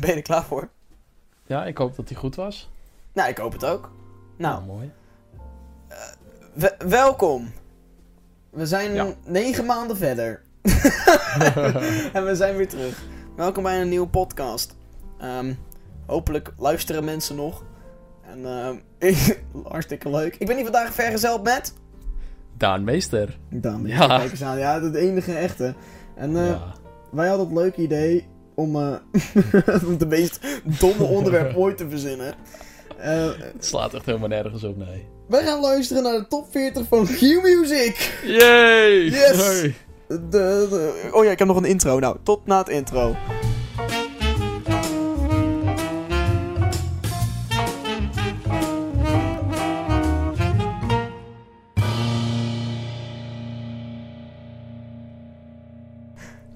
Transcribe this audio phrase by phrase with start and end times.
[0.00, 0.68] ben je er klaar voor?
[1.46, 2.70] Ja, ik hoop dat hij goed was.
[3.12, 3.90] Nou, ik hoop het ook.
[4.36, 4.90] Nou, mooi.
[6.54, 7.52] we- welkom.
[8.50, 9.06] We zijn Ja.
[9.26, 10.42] negen maanden verder.
[12.12, 13.02] en we zijn weer terug.
[13.36, 14.76] Welkom bij een nieuwe podcast.
[15.18, 15.54] Ehm,
[16.06, 17.64] hopelijk luisteren mensen nog.
[18.22, 18.46] En
[18.98, 19.14] ehm,
[19.68, 20.36] hartstikke leuk.
[20.36, 21.74] Ik ben hier vandaag vergezeld met...
[22.56, 23.38] Daan Meester.
[23.50, 24.06] Dan, Ja.
[24.06, 24.58] kijk eens aan.
[24.58, 25.74] Ja, de enige echte.
[26.14, 26.72] En eh, ja.
[27.10, 28.76] wij hadden het leuke idee om,
[29.88, 32.34] om de meest domme onderwerp ooit te verzinnen.
[32.98, 35.06] Eh, Het slaat echt helemaal nergens op, nee.
[35.28, 38.20] wij gaan luisteren naar de top 40 van Q-Music.
[38.26, 39.04] Yay!
[39.04, 39.36] Yes!
[39.36, 39.74] Hey.
[40.08, 41.98] De, de- oh ja, ik heb nog een intro.
[41.98, 43.16] Nou, tot na het intro.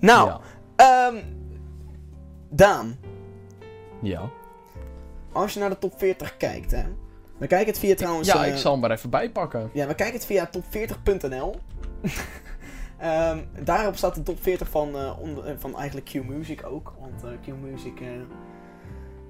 [0.00, 0.40] Nou, Ja.
[2.56, 2.96] Daan,
[4.02, 4.30] Ja.
[5.32, 6.84] als je naar de top 40 kijkt, hè.
[7.38, 8.28] We kijken het via trouwens...
[8.28, 9.70] ja, eh, ik zal hem maar even bijpakken.
[9.72, 11.54] Ja, we kijken het via top40.nl.
[12.98, 16.92] Ehm, daarop staat de top 40 van, onder, eh, van eigenlijk Q-Music ook.
[17.00, 18.00] Want eh, Q-Music,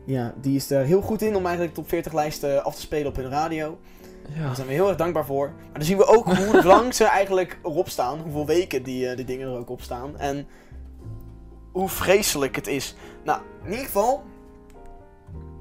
[0.04, 2.80] ja, die is er heel goed in om eigenlijk de top 40 lijsten af te
[2.80, 3.78] spelen op hun radio.
[4.34, 4.42] Ja.
[4.42, 5.46] Daar zijn we heel erg dankbaar voor.
[5.46, 8.20] Maar dan zien we ook hoe lang ze eigenlijk erop staan.
[8.20, 10.18] Hoeveel weken die, die dingen er ook op staan.
[10.18, 10.46] En
[11.76, 12.94] hoe vreselijk het is.
[13.24, 14.22] Nou, in ieder geval...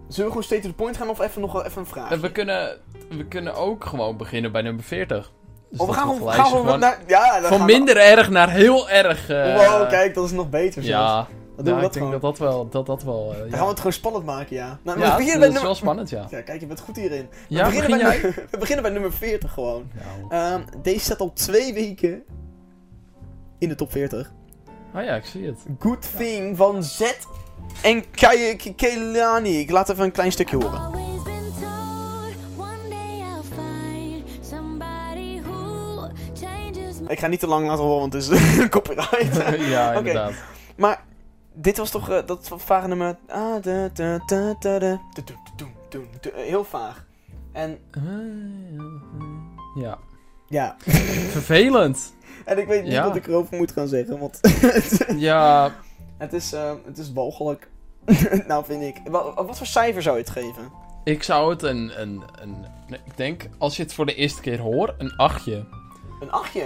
[0.07, 2.19] Zullen we gewoon straight to the point gaan of even nog wel even een vraag?
[2.19, 2.77] We kunnen,
[3.09, 5.31] we kunnen ook gewoon beginnen bij nummer 40.
[5.69, 6.99] Dus Oh, we gaan gewoon, lijstje gaan we gewoon naar...
[7.07, 9.29] Ja, dan van gaan we- minder erg naar heel erg...
[9.29, 10.87] eh, Wow, kijk, dat is nog beter zelfs.
[11.11, 12.11] Ja, Dan doen ja, we ik dat denk gewoon.
[12.11, 12.69] dat dat wel...
[12.69, 14.79] Dat, dat wel eh, Dan gaan we het gewoon spannend maken, ja.
[14.83, 16.27] Nou, ja, we beginnen dat is wel spannend, ja.
[16.29, 17.27] Ja, kijk, je bent goed hierin.
[17.29, 18.45] We, Ja, beginnen, begin bij jij?
[18.51, 19.91] we beginnen bij nummer 40 gewoon.
[20.29, 22.23] Ehm, deze staat al twee weken
[23.59, 24.31] in de top 40.
[24.95, 25.65] Oh ja, ik zie het.
[25.79, 27.01] Good Thing van Z
[27.81, 28.03] en
[28.75, 29.59] Kelani.
[29.59, 31.03] Ik laat even een klein stukje horen.
[37.07, 39.35] Ik ga niet te lang laten horen, want het is copyright.
[39.73, 40.33] ja, inderdaad.
[40.77, 41.03] Maar
[41.53, 43.17] dit was toch eh, dat vage nummer...
[43.27, 44.19] Ah, da, da,
[44.59, 45.01] da.
[46.33, 47.05] Heel vaag.
[47.51, 47.79] En
[49.75, 49.97] Ja.
[50.47, 50.75] ja,
[51.29, 52.13] Vervelend.
[52.45, 53.07] en ik weet niet Ja.
[53.07, 54.39] wat ik erover moet gaan zeggen, want
[55.17, 55.75] Ja,
[56.17, 57.69] het is, eh, het is walgelijk.
[58.47, 59.01] nou, vind ik.
[59.11, 60.71] Wat, wat voor cijfer zou je het geven?
[61.03, 62.55] ik zou het een, een, een...
[63.05, 65.65] Ik denk, als je het voor de eerste keer hoort, een achtje.
[66.21, 66.63] Een achtje?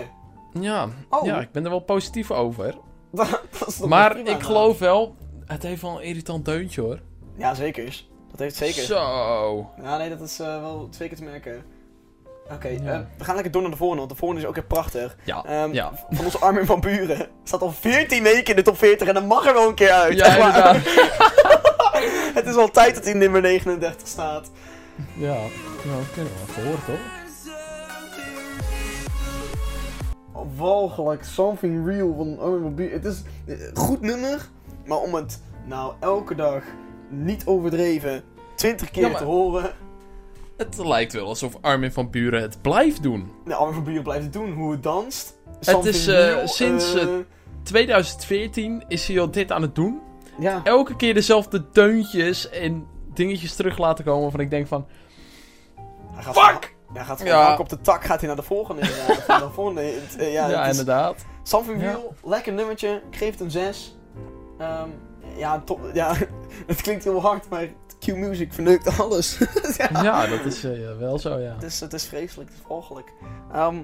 [0.60, 1.26] Ja, Oh.
[1.26, 2.76] ja ik ben er wel positief over.
[3.12, 4.44] Dat, is toch maar prima, ik nou.
[4.44, 5.16] geloof wel,
[5.46, 7.00] het heeft wel een irritant deuntje hoor.
[7.36, 8.04] Ja, zeker.
[8.32, 8.84] Dat heeft zeker.
[8.84, 9.70] Zo.
[9.82, 11.64] Ja, nee, dat is eh, wel zeker te merken.
[12.52, 12.92] Oké, Ja.
[12.94, 15.16] eh, we gaan lekker door naar de volgende, want de volgende is ook echt prachtig.
[15.24, 15.92] Ja, Ehm, ja.
[16.10, 17.28] Van onze Armin van Buren.
[17.44, 19.92] Staat al 14 weken in de top 40 en dan mag er wel een keer
[19.92, 20.18] uit.
[20.18, 20.76] Ja.
[22.34, 24.52] Het is al tijd dat hij in nummer 39 staat.
[25.16, 25.34] Ja,
[25.84, 27.18] nou, dat kunnen we wel horen toch?
[30.56, 32.94] Walgelijk, something real van Armin van Buren.
[32.94, 34.50] Het is een goed nummer,
[34.86, 36.64] maar om het nou elke dag
[37.10, 38.24] niet overdreven
[38.56, 39.72] 20 keer Ja, maar- te horen.
[40.60, 43.32] Het lijkt wel alsof Armin van Buren het blijft doen.
[43.46, 45.38] Nou, Armin van Buren blijft het doen, hoe het danst.
[45.66, 47.10] Het is, eh, sinds, eh, eh,
[47.64, 50.00] 2014 is hij al dit aan het doen.
[50.40, 50.62] ja.
[50.64, 54.88] Elke keer dezelfde deuntjes en dingetjes terug laten komen waarvan ik denk van...
[56.14, 56.76] Hij gaat Fuck!
[56.88, 57.58] Van, hij gaat van Ja.
[57.58, 58.82] op de tak, gaat hij naar de volgende.
[59.28, 59.82] Naar de volgende
[60.18, 61.26] eh, ja, inderdaad.
[61.44, 61.88] Something Ja.
[61.90, 63.02] Real, lekker nummertje.
[63.12, 63.98] Ik geef het een 6.
[64.58, 64.90] Ehm,
[65.38, 66.14] ja, top, ja,
[66.68, 67.68] het klinkt heel hard, maar
[68.14, 69.38] Q-Music verneukt alles.
[69.78, 70.04] ja.
[70.04, 71.54] Ja, dat is eh, wel zo, ja.
[71.54, 73.14] Het, is, het is vreselijk, het is walgelijk.
[73.54, 73.76] Ehm,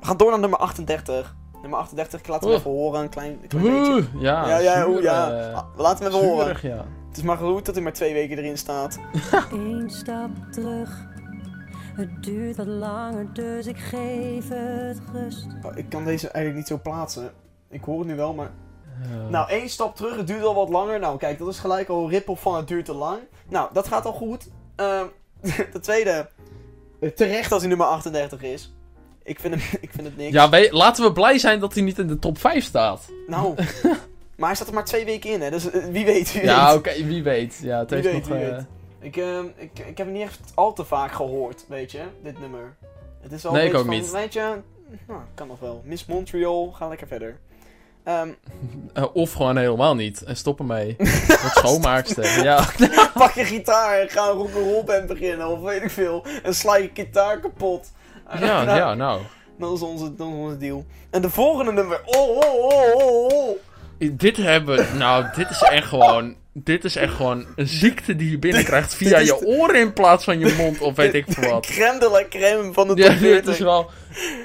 [0.00, 1.36] we gaan door naar nummer 38.
[1.62, 3.92] Nummer 38, ik laat hem even horen, een klein, een klein beetje.
[3.92, 5.50] Oeh, ja, Ja, ja, zuur, ja.
[5.52, 6.56] Ah, Laat hem even horen.
[6.62, 6.84] ja.
[7.08, 8.98] Het is maar goed dat hij maar twee weken erin staat.
[9.52, 11.06] Eén stap terug.
[11.94, 15.46] Het duurt wat langer, dus ik geef het rust.
[15.62, 17.30] Oh, ik kan deze eigenlijk niet zo plaatsen.
[17.70, 18.50] Ik hoor het nu wel, maar
[19.30, 20.98] Nou, één stap terug, het duurt al wat langer.
[21.00, 23.18] Nou, kijk, dat is gelijk al een rip-off van het duurt te lang.
[23.48, 24.48] Nou, dat gaat al goed.
[24.76, 25.04] Ehm
[25.72, 26.28] de tweede,
[27.00, 28.72] eh, terecht dat hij nummer 38 is.
[29.22, 30.32] Ik vind, hem, ik vind het niks.
[30.32, 33.08] ja, we- laten we blij zijn dat hij niet in de top 5 staat.
[33.26, 33.54] Nou,
[34.36, 35.50] maar hij staat er maar twee weken in, hè.
[35.50, 37.60] Dus eh, wie weet, wie Ja, oké, wie weet.
[37.62, 38.38] Ja, het Wie heeft weet, nog...
[38.38, 38.66] wie eh, weet.
[39.00, 42.40] Ik, ehm, ik, ik heb het niet echt al te vaak gehoord, weet je, dit
[42.40, 42.76] nummer.
[43.20, 44.10] Het is al Nee, een ik beetje ook van, niet.
[44.22, 44.54] Weet je,
[45.08, 45.82] nou, kan nog wel.
[45.84, 47.38] Miss Montreal, ga lekker verder.
[48.08, 48.28] Ehm,
[48.94, 50.22] eh, of gewoon helemaal niet.
[50.22, 50.96] En stop ermee.
[51.28, 52.42] Wat schoonmaakster.
[52.42, 52.68] Ja.
[53.14, 56.26] pak je gitaar en ga een rock'n'roll band beginnen, of weet ik veel.
[56.42, 57.92] En sla je gitaar kapot.
[58.38, 59.20] Ja, Nou, ja, nou.
[59.58, 60.84] Dat is, onze, dat is onze deal.
[61.10, 62.00] En de volgende nummer.
[62.04, 63.58] Oh, oh, oh, oh, oh.
[63.98, 64.86] Dit hebben...
[64.98, 66.36] Nou, dit is echt gewoon...
[66.64, 70.38] Dit is echt gewoon een ziekte die je binnenkrijgt via je oren in plaats van
[70.38, 71.66] je mond of weet ik veel wat.
[71.76, 73.52] Crème de la crème van de top Ja, dit 40.
[73.52, 73.90] is wel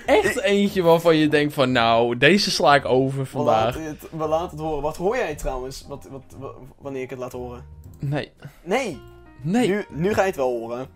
[0.06, 4.00] echt eentje waarvan je denkt van nou, deze sla ik over We laten, vandaag.
[4.01, 4.81] het, we laten het horen.
[4.81, 7.65] Wat hoor jij trouwens, wat, wat, wa- wanneer ik het laat horen?
[8.00, 8.31] Nee,
[8.63, 9.00] Nee,
[9.42, 9.68] nee.
[9.68, 10.88] Nu, nu ga je het wel horen.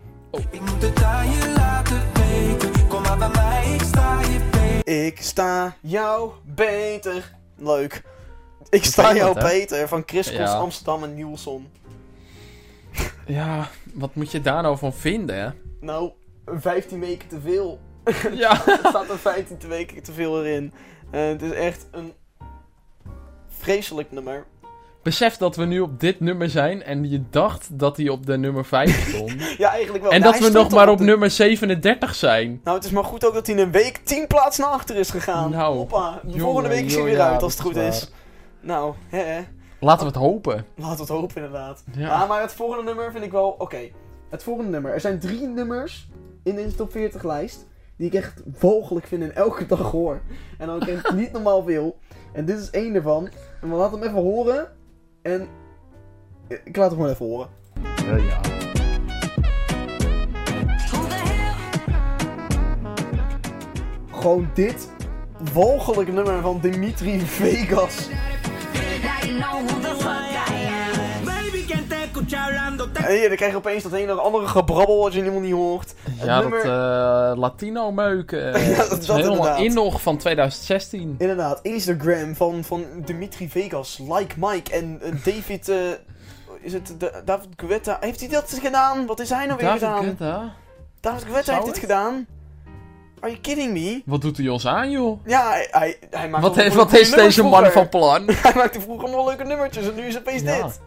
[0.52, 2.88] Ik moet het aan je laten weten.
[2.88, 5.06] Kom maar bij mij, ik sta je beter.
[5.06, 7.36] Ik sta jou beter.
[7.58, 8.04] Leuk.
[8.70, 9.50] Ik sta jou dat, hè?
[9.50, 10.54] beter van Chris Ja.
[10.54, 11.68] Amsterdam en Nielsen.
[13.28, 15.50] Ja, wat moet je daar nou van vinden, hè?
[15.82, 16.12] Nou,
[16.46, 17.80] 15 weken te veel.
[18.32, 18.52] Ja.
[18.68, 20.74] Er staat er 15 te weken te veel erin.
[21.12, 22.14] Eh, het is echt een
[23.60, 24.46] vreselijk nummer.
[25.04, 28.38] Besef dat we nu op dit nummer zijn en je dacht dat hij op de
[28.38, 29.56] nummer 5 stond.
[29.58, 30.12] Ja, eigenlijk wel.
[30.12, 32.62] en Ja, dat we nog maar op de- nummer 37 zijn.
[32.64, 35.10] Nou, het is maar goed ook dat hij een week 10 plaatsen naar achter is
[35.10, 35.52] gegaan.
[35.52, 37.88] Nou, Hoppa, de jongen, volgende week hij joh, weer ja, uit als het goed is
[38.02, 38.12] is.
[38.68, 39.42] Nou, hè.
[39.80, 40.66] Laten we het hopen.
[40.76, 41.84] Laten we het hopen inderdaad.
[41.92, 42.08] Ja.
[42.08, 43.56] Ja, maar het volgende nummer vind ik wel...
[43.58, 43.90] Oké,
[44.30, 44.94] het volgende nummer.
[44.94, 46.10] Er zijn drie nummers
[46.44, 47.68] in deze top 40 lijst
[47.98, 50.22] die ik echt walgelijk vind en elke dag hoor.
[50.58, 51.98] En dan echt niet normaal veel.
[52.34, 53.30] En dit is één ervan.
[53.62, 54.72] En we laten hem even horen.
[55.22, 55.48] En
[56.64, 57.50] ik laat hem gewoon even horen.
[58.06, 58.40] ja.
[64.12, 64.92] Gewoon dit
[65.54, 68.10] walgelijk nummer van Dimitri Vegas.
[72.94, 75.54] En hier, dan krijg je opeens dat een of andere gebrabbel wat je helemaal niet
[75.54, 75.94] hoort.
[76.10, 78.32] Het Ja, nummer- dat eh, Latino-meuk.
[78.32, 79.60] eh, Ja, dat is dat helemaal inderdaad.
[79.60, 81.16] in nog van 2016.
[81.18, 85.70] Inderdaad, Instagram van, van Dimitri Vegas, Like Mike en eh, David.
[85.70, 85.78] eh,
[86.62, 87.98] is het de, David Guetta?
[88.00, 89.06] Heeft hij dat gedaan?
[89.06, 90.04] Wat is hij nou weer David gedaan?
[90.04, 90.54] Guetta?
[91.00, 92.26] David Guetta Zou heeft dit gedaan.
[93.20, 94.02] Are you kidding me?
[94.06, 95.20] Wat doet hij ons aan, joh?
[95.26, 97.72] Ja, hij, hij, hij maakt Wat, heeft, wat nummers deze man vroeger.
[97.72, 98.24] van plan?
[98.44, 100.54] Hij maakte vroeger nog leuke nummertjes en nu is het opeens Ja.
[100.64, 100.80] dit.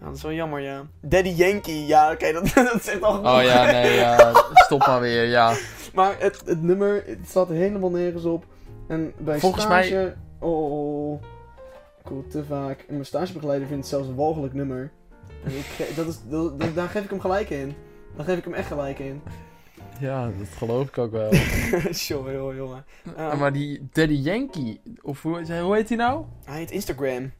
[0.00, 0.82] Ja, dat is wel jammer, ja.
[1.00, 2.42] Daddy Yankee, ja, oké, dat,
[2.72, 3.36] dat zegt al genoeg.
[3.38, 4.32] Oh ja, nee, ja,
[4.66, 5.54] stop maar weer, ja.
[5.94, 8.44] Maar het, het nummer, het staat helemaal nergens op.
[8.88, 10.14] En bij Volgens stage...
[10.40, 11.22] Oh,
[12.04, 12.78] goed, te vaak.
[12.78, 14.90] En mijn stagebegeleider vindt het zelfs een walgelijk nummer.
[15.44, 17.74] En ik dat is, dat, dat- daar geef ik hem gelijk in.
[18.16, 19.22] Daar geef ik hem echt gelijk in.
[20.00, 21.30] Ja, dat geloof ik ook wel.
[22.08, 22.84] Jongen, jongen, jongen.
[23.38, 26.24] Maar die Daddy Yankee, of hoe, hoe heet hij nou?
[26.44, 27.32] Hij heet Instagram.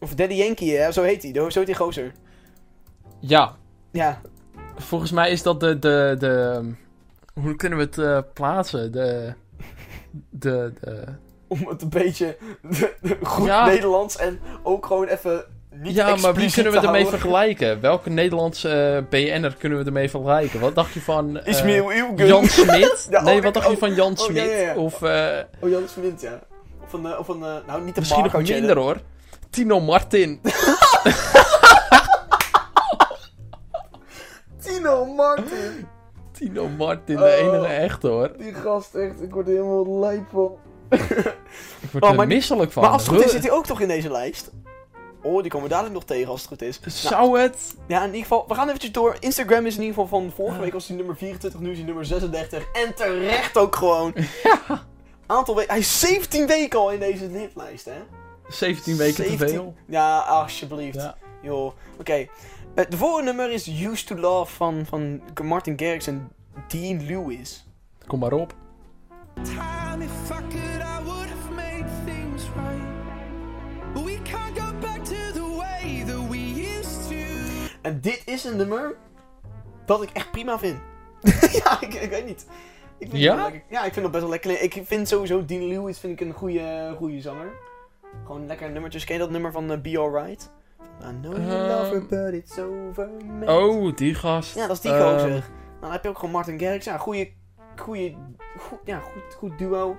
[0.00, 0.92] Of Daddy Yankee, hè?
[0.92, 1.32] Zo heet hij.
[1.50, 2.12] Zo heet die gozer.
[3.20, 3.56] Ja,
[3.90, 4.20] Ja.
[4.76, 6.62] volgens mij is dat de, de, de
[7.40, 8.92] hoe kunnen we het eh, plaatsen?
[8.92, 9.34] De,
[10.30, 11.04] de, de,
[11.48, 12.36] Om het een beetje
[13.22, 13.66] goed Ja.
[13.66, 15.44] Nederlands en ook gewoon even
[15.82, 17.80] niet ja, maar wie kunnen we ermee vergelijken?
[17.80, 20.60] Welke Nederlandse eh, BN'er kunnen we ermee vergelijken?
[20.60, 22.26] Wat dacht je van eh, Ismail Ilgun.
[22.26, 23.06] Jan Smit?
[23.10, 24.50] Ja, nee, oh, wat dacht je oh, van Jan oh, Smit?
[24.50, 24.74] ja.
[24.74, 26.38] Of eh, Oh, Jan Smit, ja.
[26.84, 28.96] Of een, of een nou niet de misschien nog minder hoor.
[29.50, 30.40] Tino Martin.
[34.62, 35.86] Tino Martin.
[36.32, 37.28] Tino Martin, de Oh.
[37.54, 38.32] enige echt hoor.
[38.38, 40.52] Die gast, echt, ik word er helemaal lijp van.
[41.80, 42.82] Ik word Oh, er misselijk van.
[42.82, 44.50] Maar als het goed is, zit hij ook toch in deze lijst?
[45.22, 46.80] Oh, die komen we dadelijk nog tegen als het goed is.
[46.80, 47.74] Nou, Zou het?
[47.86, 49.16] ja, in ieder geval, we gaan eventjes door.
[49.20, 51.86] Instagram is in ieder geval van vorige week was hij nummer 24, nu is hij
[51.86, 52.64] nummer 36.
[52.72, 54.14] En terecht ook gewoon.
[55.26, 58.02] Aantal weken, hij is 17 weken al in deze hitlijst, hè?
[58.48, 59.74] 17 weken 17 te veel.
[59.86, 60.94] Ja, alsjeblieft.
[60.94, 61.16] Ja.
[61.42, 62.26] Joh, oké.
[62.74, 66.30] Eh, de volgende nummer is Used to Love van, van Martin Garrix en
[66.68, 67.66] Dean Lewis.
[68.06, 68.54] Kom maar op.
[69.42, 70.06] time.
[77.88, 78.94] En dit is een nummer
[79.86, 80.78] dat ik echt prima vind.
[81.64, 82.46] ja, ik, ik weet niet.
[82.98, 83.44] Ik vind Ja?
[83.50, 83.62] het.
[83.68, 84.62] Ja, ik vind het best wel lekker.
[84.62, 87.50] Ik vind sowieso Dean Lewis vind ik een goede, goede zanger.
[88.24, 89.04] Gewoon lekker nummertjes.
[89.04, 90.50] Ken je dat nummer van eh, Be Alright?
[91.02, 91.66] I know you Ehm.
[91.68, 93.08] love her, but it's over.
[93.38, 93.52] mate.
[93.52, 94.54] Oh, die gast.
[94.54, 95.28] Ja, dat is die Ehm, gozer.
[95.30, 95.42] Nou,
[95.80, 96.84] dan heb je ook gewoon Martin Garrix.
[96.84, 97.30] Ja, goede,
[97.76, 98.14] goede,
[98.58, 99.96] goed, ja, goed, goed duo.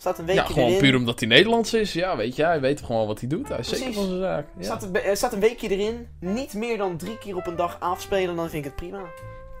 [0.00, 0.80] Staat een weekje Ja, gewoon erin.
[0.80, 1.92] puur omdat hij Nederlands is.
[1.92, 3.48] Ja, weet je, hij weet gewoon wat hij doet.
[3.48, 4.00] Hij is zeker Precies.
[4.00, 4.46] van zijn zaak.
[4.56, 6.08] Ja, Staat, een, er staat een weekje erin.
[6.20, 9.00] Niet meer dan drie keer op een dag afspelen, dan vind ik het prima.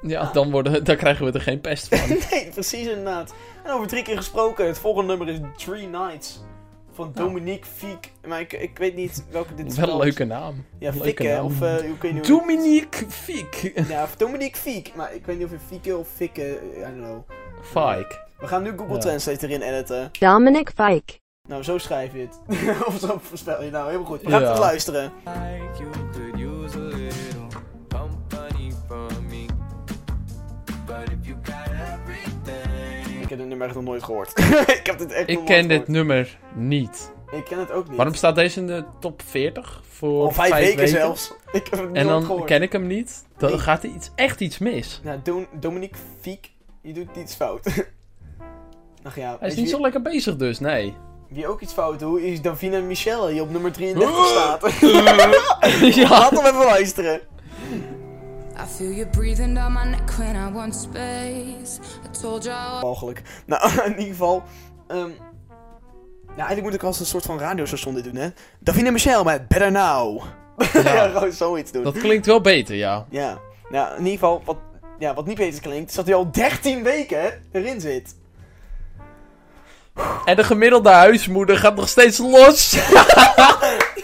[0.02, 2.08] ja dan, worden, dan krijgen we er geen pest van.
[2.30, 3.34] Nee, precies inderdaad.
[3.64, 6.40] En over drie keer gesproken, het volgende nummer is Three Nights.
[6.92, 8.10] Van Dominique Fiek.
[8.26, 9.76] Maar ik, ik weet niet welke dit is.
[9.76, 10.64] Wel een leuke naam.
[10.78, 11.44] Ja, Leuke naam.
[11.44, 12.38] of uh, ik weet niet hoe...
[12.38, 13.72] Dominique Fiek.
[13.88, 14.92] Ja, of Dominique Fiek.
[14.94, 17.20] Maar ik weet niet of je Fieke of Fikke, I don't know.
[17.62, 18.28] Fike.
[18.40, 19.00] We gaan nu Google Ja.
[19.00, 20.10] Translate erin editen.
[20.18, 21.18] Dominic Fike.
[21.48, 22.40] Nou, zo schrijf je het.
[22.88, 23.70] of zo voorspel je.
[23.70, 24.22] Nou, helemaal goed.
[24.22, 24.48] We gaan Ja.
[24.48, 25.12] even luisteren.
[33.20, 34.38] Ik heb dit nummer echt nog nooit gehoord.
[34.78, 37.12] ik heb dit echt nog nooit ken dit nummer niet.
[37.30, 37.96] Ik ken het ook niet.
[37.96, 39.82] Waarom staat deze in de top 40?
[39.88, 41.32] Voor Al vijf, weken, zelfs.
[41.52, 42.44] Ik heb het En nooit dan gehoord.
[42.44, 43.24] ken ik hem niet.
[43.36, 43.58] Dan Nee.
[43.58, 45.00] gaat er iets, echt iets mis.
[45.04, 46.50] Nou, Don Dominique Fiek,
[46.82, 47.84] je doet iets fout.
[49.02, 50.94] Ach ja, Hij is niet zo lekker bezig dus, nee.
[51.28, 54.60] wie ook iets fout doet, is Davina Michel, die op nummer 33 staat.
[55.94, 56.08] ja.
[56.08, 57.20] Laat hem even luisteren.
[58.56, 61.80] I feel you breathing down my neck when I want space.
[62.04, 63.22] I told you I Mogelijk.
[63.46, 64.42] Nou, in ieder geval.
[64.86, 65.10] ehm
[66.30, 68.28] ja, eigenlijk moet ik als een soort van radiostation dit doen, hè.
[68.58, 70.22] Davina Michel met Better Now.
[70.72, 71.82] Ja, gewoon zoiets doen.
[71.82, 73.06] Dat klinkt wel beter, ja.
[73.10, 73.38] Ja.
[73.70, 74.56] Nou, in ieder geval, wat,
[74.98, 78.16] ja, wat niet beter klinkt, is dat hij al 13 weken erin zit.
[80.24, 82.70] En de gemiddelde huismoeder gaat nog steeds los.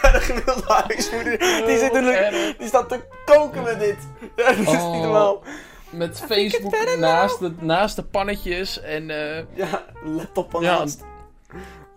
[0.02, 2.56] Ja, de gemiddelde huismoeder, die, zit in de, erg.
[2.56, 3.96] die staat te koken met dit.
[4.36, 4.92] Ja, dat is Oh.
[4.92, 5.42] niet normaal.
[5.90, 9.10] Met Facebook naast de, naast de pannetjes en...
[9.10, 11.04] eh Ja, laptop van Ja, naast.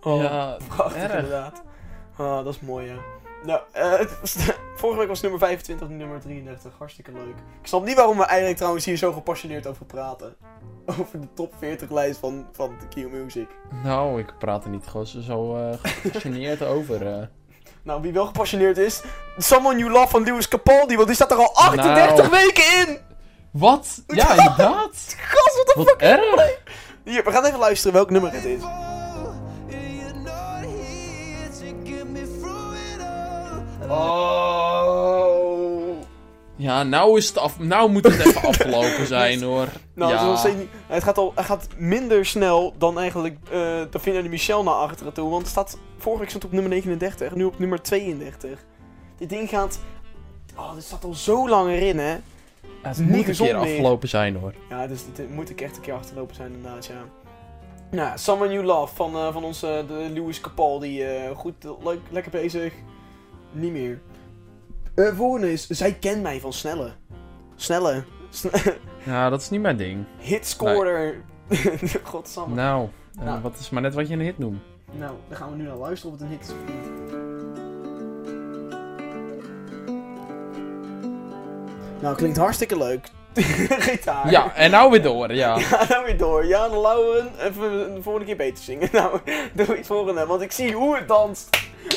[0.02, 1.12] Oh, ja, prachtig erg.
[1.14, 1.62] inderdaad.
[2.18, 2.94] Oh, dat is mooi, ja.
[3.42, 3.60] Nou,
[4.20, 4.36] was-
[4.76, 6.72] vorige week was nummer 25, nu nummer 33.
[6.78, 7.34] Hartstikke leuk.
[7.60, 10.36] Ik snap niet waarom we eigenlijk trouwens hier zo gepassioneerd over praten.
[10.86, 13.48] Over de top 40 lijst van, van Q Music.
[13.84, 17.06] Nou, ik praat er niet gewoon zo, eh, gepassioneerd over.
[17.14, 17.26] eh.
[17.82, 19.02] Nou, wie wel gepassioneerd is,
[19.38, 22.30] Someone You Love van Lewis Capaldi, want die staat er al 38 Nou.
[22.30, 22.98] weken in!
[23.52, 24.02] Wat?
[24.06, 25.14] Ja, inderdaad.
[25.30, 26.00] Gast, wat de fuck?
[26.00, 26.58] erg.
[27.04, 28.60] Hier, we gaan even luisteren welk nummer het is.
[33.90, 35.48] Oh.
[36.56, 37.58] Ja, nou is het af.
[37.58, 39.66] Nou moet het even afgelopen zijn hoor.
[39.94, 40.36] Nou, het, ja.
[40.36, 44.62] steeds niet- het, gaat al, het gaat minder snel dan eigenlijk eh Davina en Michel
[44.62, 45.28] naar achteren toe.
[45.30, 48.64] Want het staat, vorige week stond het op nummer 39, nu op nummer 32.
[49.18, 49.80] Dit ding gaat...
[50.56, 52.16] Oh, dit staat al zo lang erin, hè.
[52.82, 53.56] Het niet moet een keer meer.
[53.56, 54.54] afgelopen zijn hoor.
[54.68, 57.02] Ja, dus dit moet ik echt een keer achterlopen zijn inderdaad, ja.
[57.90, 61.02] Nou, Someone You Love van, eh, van onze de Lewis Capaldi.
[61.02, 62.72] eh goed, eh, leuk, lekker bezig.
[63.52, 64.00] Niet meer.
[64.94, 66.90] Eh volgende is, zij kent mij van Snelle.
[67.56, 68.04] Snelle.
[68.30, 68.48] Sn-
[69.04, 70.04] Ja, dat is niet mijn ding.
[70.18, 71.14] Hitscorer.
[72.02, 72.54] Godsamme.
[72.54, 72.88] Nou,
[73.24, 73.40] Nou.
[73.40, 74.60] wat is maar net wat je een hit noemt.
[74.92, 77.18] Nou, dan gaan we nu naar luisteren of het een hit is of niet.
[82.00, 83.08] Nou, klinkt hartstikke leuk.
[83.88, 84.30] Gitaar.
[84.30, 85.58] Ja, en nou weer door, ja.
[85.58, 86.46] Ja, dan weer door.
[86.46, 88.88] Jan Lauren, even de volgende keer beter zingen.
[88.92, 89.18] Nou,
[89.52, 91.48] doe iets volgende, want ik zie hoe het danst.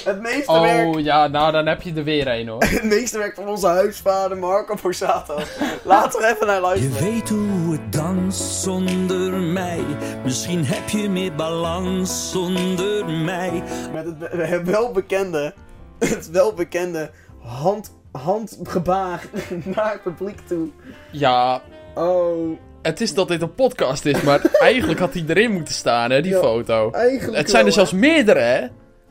[0.04, 2.64] Het meeste werk, Oh ja, nou dan heb je er weer een hoor.
[2.64, 5.40] het meeste werk van onze huisvader Marco Borsato.
[5.84, 7.12] Laten we even naar Je luisteren.
[7.12, 9.80] weet hoe het danst zonder mij.
[10.24, 13.64] Misschien heb je meer balans zonder mij.
[13.94, 15.54] Met het we- welbekende,
[16.00, 17.10] het welbekende
[17.40, 19.24] hand, handgebaar
[19.76, 20.68] naar het publiek toe.
[21.12, 21.62] Ja,
[21.96, 26.12] Oh, het is dat dit een podcast is, maar eigenlijk had hij erin moeten staan,
[26.12, 26.40] hè, die Ja.
[26.40, 26.92] foto.
[26.92, 28.68] eigenlijk Het zijn er zelfs meerdere, hè.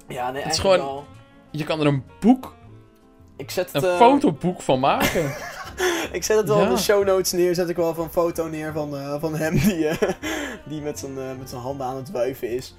[0.09, 1.05] Ja, nee, het is eigenlijk gewoon- wel.
[1.51, 2.55] Je kan er een boek,
[3.37, 5.25] Ik zet het, een eh, fotoboek van maken.
[6.13, 6.65] Ik zet het wel Ja.
[6.65, 7.55] in de show notes neer.
[7.55, 10.09] Zet ik wel even een foto neer van, eh, van hem die, eh,
[10.69, 12.75] die met zijn met zijn handen aan het wuiven is.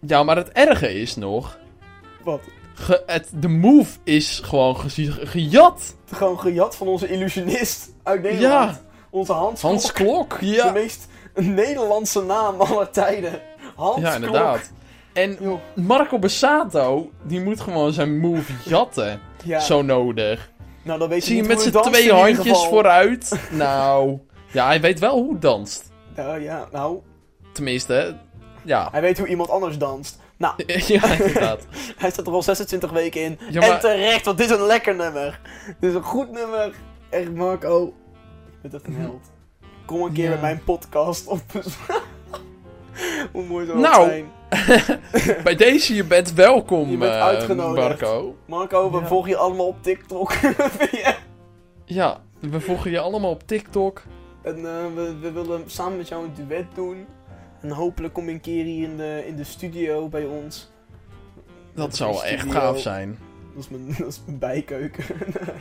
[0.00, 1.58] Ja, maar het erge is nog...
[2.24, 2.40] wat?
[2.74, 5.94] Ge, het, de move is gewoon ge, gejat.
[6.12, 8.70] Gewoon gejat van onze illusionist uit Nederland.
[8.70, 8.80] Ja.
[9.10, 10.28] Onze Hans, Hans Klok.
[10.28, 10.70] Klok, De ja.
[10.72, 13.40] meest Nederlandse naam aller tijden.
[13.76, 14.70] Hans Ja, inderdaad.
[15.18, 15.38] En
[15.74, 19.20] Marco Bassato, die moet gewoon zijn move jatten.
[19.44, 19.60] Ja.
[19.60, 20.50] Zo nodig.
[20.82, 23.40] Nou, dan weet je Zie je niet met zijn twee handjes vooruit.
[23.50, 24.18] Nou,
[24.52, 25.90] ja, hij weet wel hoe het danst.
[26.16, 26.98] Nou ja, nou,
[27.52, 28.16] Tenminste,
[28.64, 28.88] ja.
[28.90, 30.18] hij weet hoe iemand anders danst.
[30.36, 31.66] Nou, ja, inderdaad.
[31.96, 33.38] hij staat er al 26 weken in.
[33.50, 35.40] Ja, En terecht, want dit is een lekker nummer.
[35.80, 36.74] Dit is een goed nummer.
[37.10, 37.92] Echt, Marco.
[38.44, 39.30] Je bent echt een held.
[39.86, 40.30] Kom een keer Ja.
[40.30, 41.40] bij mijn podcast op.
[43.32, 44.36] Hoe mooi zou Nou, het zijn.
[45.44, 48.00] Bij deze, je bent welkom, Je bent eh, uitgenodigd.
[48.00, 48.36] Marco.
[48.46, 49.06] Marco, we Ja.
[49.06, 50.32] volgen je allemaal op TikTok.
[50.90, 51.16] Ja.
[51.84, 54.02] Ja, we volgen je allemaal op TikTok.
[54.42, 54.62] en eh,
[54.94, 57.06] we, we willen samen met jou een duet doen.
[57.60, 60.70] En hopelijk kom je een keer hier in de, in de studio bij ons.
[61.74, 63.18] Dat zou wel echt gaaf zijn.
[63.54, 65.04] Dat is mijn, dat is mijn bijkeuken.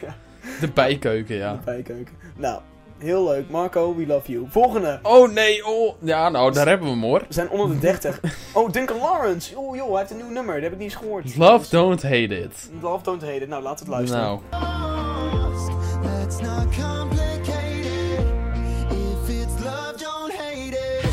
[0.02, 0.16] ja,
[0.60, 1.54] De bijkeuken, ja.
[1.54, 2.14] de bijkeuken.
[2.38, 2.62] Nou,
[3.00, 3.50] heel leuk.
[3.50, 4.46] Marco, we love you.
[4.50, 5.00] Volgende.
[5.04, 5.94] Oh nee, oh.
[6.00, 7.20] Ja, nou, daar hebben we hem hoor.
[7.20, 8.20] We zijn onder de 30.
[8.54, 9.58] Oh, Duncan Lawrence.
[9.58, 10.54] Oh joh, hij heeft een nieuw nummer.
[10.54, 11.38] Dat heb ik niet eens gehoord.
[11.38, 12.70] Love, don't hate it.
[12.82, 13.48] Love Don't Hate It.
[13.48, 14.24] Nou, laten we het luisteren.
[14.26, 14.40] Nou,
[16.04, 18.20] Let's not complicate it.
[18.92, 21.04] If it's love, don't hate it.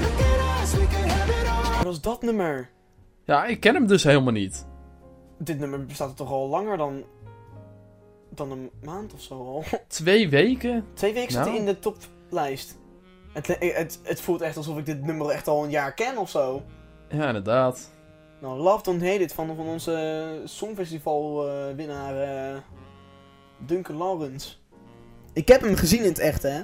[0.00, 1.76] Look at us, we can have it all.
[1.76, 2.70] Wat was dat nummer?
[3.24, 4.66] ja, ik ken hem dus helemaal niet.
[5.38, 7.02] Dit nummer bestaat toch al langer dan...
[8.38, 9.64] dan een maand of zo al.
[9.88, 10.84] Twee weken?
[10.94, 11.60] Twee weken zit hij Nou.
[11.60, 12.76] in de toplijst.
[13.32, 16.30] Het, het, het voelt echt alsof ik dit nummer echt al een jaar ken of
[16.30, 16.62] zo.
[17.08, 17.90] Ja, inderdaad.
[18.40, 22.60] Nou, Love Don't Hate It van, van onze Songfestival eh, winnaar eh,
[23.66, 24.54] Duncan Lawrence.
[25.32, 26.60] Ik heb hem gezien in het echt, hè.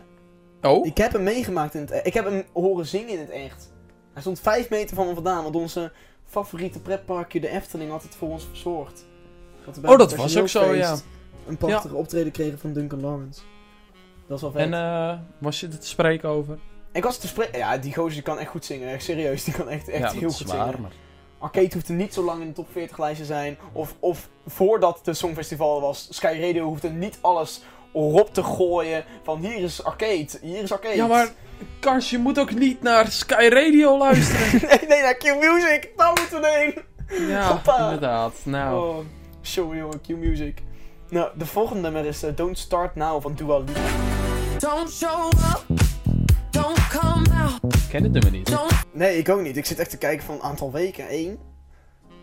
[0.62, 0.86] Oh?
[0.86, 2.06] Ik heb hem meegemaakt in het echt.
[2.06, 3.72] Ik heb hem horen zingen in het echt.
[4.12, 5.92] Hij stond vijf meter van me vandaan, want onze
[6.24, 9.06] favoriete pretparkje, de Efteling, had het voor ons verzorgd.
[9.84, 10.96] Oh, dat was ook zo, ja.
[11.46, 13.40] Een prachtige optreden kregen van Duncan Lawrence.
[14.26, 14.60] Dat is wel vet.
[14.60, 16.58] En eh, was je er te spreken over?
[16.92, 17.58] Ik was te spreken.
[17.58, 18.88] Ja, die gozer die kan echt goed zingen.
[18.88, 20.80] Echt serieus, die kan echt, echt ja, heel dat is goed zingen.
[20.80, 20.90] maar...
[21.38, 23.58] Arcade hoefde niet zo lang in de top 40 lijstje zijn.
[23.72, 29.04] Of, of voordat het Songfestival was, Sky Radio hoefde niet alles erop te gooien.
[29.22, 30.96] Van hier is Arcade, hier is Arcade.
[30.96, 31.28] Ja, maar
[31.80, 34.60] Kars, je moet ook niet naar Sky Radio luisteren.
[34.68, 35.90] nee, nee, naar Q Music.
[35.96, 36.48] Daar moeten we
[37.08, 37.28] heen.
[37.28, 37.84] ja, Hoppa.
[37.84, 38.34] inderdaad.
[38.44, 39.04] Nou, Oh,
[39.42, 40.62] show jongen, Q Music.
[41.14, 43.80] Nou, de volgende nummer is eh, Don't Start Now van Dua Lipa.
[44.58, 45.64] Don't show up,
[46.50, 48.46] don't come out, ik ken het nummer niet.
[48.50, 49.56] don't Nee, ik ook niet.
[49.56, 51.06] Ik zit echt te kijken van een aantal weken.
[51.10, 51.38] Eén.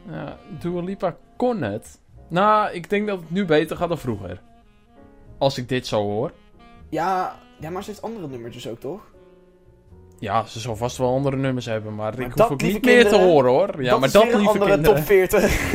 [0.10, 2.00] Ja, Dua Lipa kon het.
[2.28, 4.42] Nou, ik denk dat het nu beter gaat dan vroeger.
[5.38, 6.32] Als ik dit zo hoor.
[6.90, 9.11] Ja, ja, maar ze heeft andere nummertjes ook, toch?
[10.22, 13.08] Ja, ze zal vast wel andere nummers hebben, maar, Maar ik hoef ook niet meer
[13.08, 13.84] te horen hoor.
[13.84, 14.96] Ja, dat maar dat lieve andere kinderen.
[14.96, 15.72] top 40.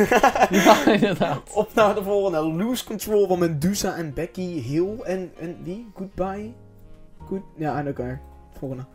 [0.65, 1.41] Ja, inderdaad.
[1.53, 2.39] Op naar de volgende.
[2.39, 4.99] Lose Control van Medusa en Becky Hill.
[5.03, 5.91] En, en wie?
[5.95, 6.53] Goodbye?
[7.27, 7.41] Good...
[7.57, 8.21] Ja, aan elkaar.
[8.59, 8.85] Volgende.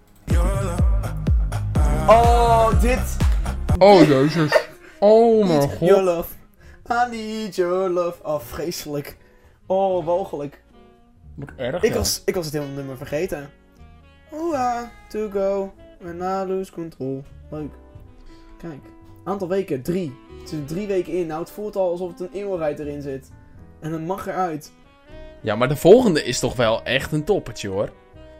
[2.06, 3.16] Oh, dit.
[3.78, 4.68] Oh jezus.
[4.98, 6.04] Oh mijn Need Your god.
[6.04, 6.34] love.
[6.90, 8.14] I need your love.
[8.22, 9.16] Oh, vreselijk.
[9.66, 10.62] Oh, walgelijk.
[11.34, 11.82] Wat erg.
[11.82, 11.96] Ik ja.
[11.98, 13.50] was, ik was het hele nummer vergeten.
[14.32, 15.72] Ah, to go.
[16.00, 17.24] When I lose control.
[17.50, 17.72] Leuk.
[18.58, 18.80] Kijk.
[19.24, 19.82] Aantal weken.
[19.82, 20.16] Drie.
[20.40, 21.26] Het zit er drie weken in.
[21.26, 23.30] Nou, het voelt al alsof het een eeuwigheid erin zit.
[23.80, 24.72] En het mag eruit.
[25.40, 27.90] Ja, maar de volgende is toch wel echt een toppertje hoor.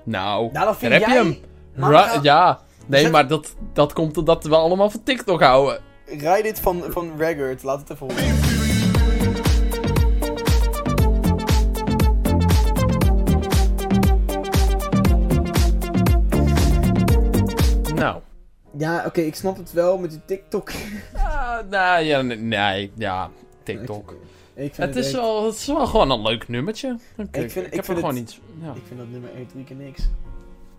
[0.04, 1.22] Nou, Nou, dat vind daar heb jij.
[1.24, 1.40] je
[1.74, 1.90] hem.
[1.90, 5.80] Ra- Ja, nee, maar dat, dat komt omdat we allemaal van TikTok houden.
[6.06, 7.62] Rij dit van, van Ragged.
[7.62, 8.71] Laat het even horen.
[18.76, 20.70] Ja, oké, ik snap het wel met die TikTok.
[21.16, 23.30] Ah, nou ja, nee, ja,
[23.62, 24.10] TikTok.
[24.54, 26.96] Ik vind Het is, echt- wel, het is wel gewoon een leuk nummertje.
[27.16, 28.40] Ik, Ik vind- ik ik heb vind er gewoon iets.
[28.62, 28.70] Ja.
[28.74, 30.02] Ik vind dat nummer echt drie keer niks.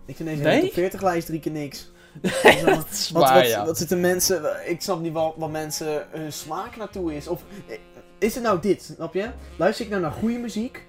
[0.06, 0.52] Ik vind deze Nee?
[0.54, 1.90] hele top 40 lijst drie keer niks.
[2.64, 3.64] dat is Wat, waar, wat, ja.
[3.66, 4.68] wat zitten mensen...
[4.70, 7.28] Ik snap niet wat, wat mensen hun smaak naartoe is.
[7.28, 7.76] Of eh,
[8.18, 9.28] is het nou dit, snap je?
[9.56, 10.86] Luister ik nou naar goede muziek?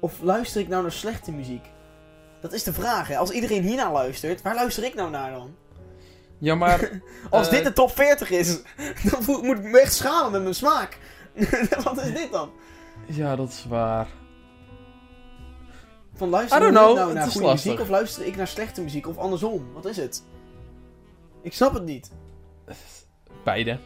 [0.00, 1.64] Of luister ik nou naar slechte muziek?
[2.40, 3.16] Dat is de vraag, hè.
[3.16, 5.54] Als iedereen hiernaar luistert, waar luister ik nou naar dan?
[6.40, 6.90] Ja, maar...
[7.30, 8.56] Als eh, dit de top 40 is,
[9.10, 10.98] dan moet ik me echt schamen met mijn smaak.
[11.84, 12.50] wat is dit dan?
[13.06, 14.08] Ja, dat is waar.
[16.14, 17.64] Van luister I don't ik nou naar goede lastig.
[17.64, 19.72] muziek of luister ik naar slechte muziek of andersom?
[19.72, 20.22] Wat is het?
[21.42, 22.10] Ik snap het niet.
[23.44, 23.78] Beide.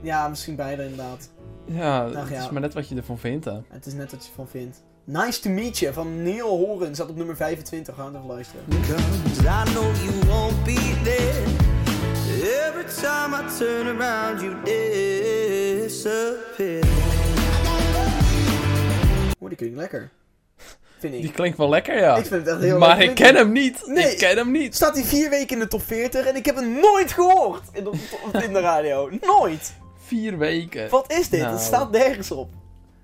[0.00, 1.30] Ja, misschien beide inderdaad.
[1.64, 2.42] Ja, Ach, het ja.
[2.42, 3.60] is maar net wat je ervan vindt, hè.
[3.68, 4.82] Het is net wat je van vindt.
[5.04, 7.94] Nice to meet you van Neil Horan staat op nummer 25.
[7.94, 8.64] Gaan we even luisteren.
[8.68, 11.42] I know you won't be there.
[12.68, 14.54] Every time I turn around, you
[15.84, 16.84] disappear.
[19.40, 20.10] Oeh, die klinkt lekker.
[20.98, 21.20] Vind ik.
[21.22, 22.16] Die klinkt wel lekker, ja.
[22.16, 23.82] Ik vind het echt heel maar leuk ik ken hem niet.
[23.86, 24.10] Nee.
[24.12, 24.74] Ik ken hem niet.
[24.74, 27.84] Staat hij vier weken in de top 40 en ik heb hem nooit gehoord in
[27.84, 27.90] de,
[28.44, 29.10] in de radio.
[29.20, 29.72] Nooit.
[30.06, 30.90] Vier weken.
[30.90, 31.40] Wat is dit?
[31.40, 31.52] Nou.
[31.52, 32.50] Het staat nergens op.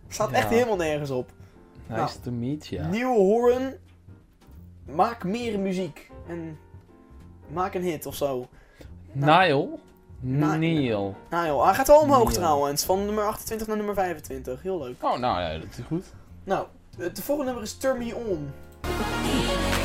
[0.06, 0.36] Het staat Ja.
[0.36, 1.30] echt helemaal nergens op.
[1.88, 2.10] Nice Nou.
[2.22, 2.86] to meet you.
[2.88, 3.72] Neil Horan,
[4.84, 6.10] maak meer muziek.
[6.28, 6.58] En
[7.52, 8.48] maak een hit of zo.
[9.12, 9.68] Nile?
[11.30, 12.84] Nou joh, hij gaat wel omhoog trouwens.
[12.84, 14.62] Van nummer 28 naar nummer 25.
[14.62, 14.94] Heel leuk.
[15.04, 16.04] Oh, nou ja, dat is goed.
[16.44, 18.50] Nou, het de volgende nummer is Turn Me On.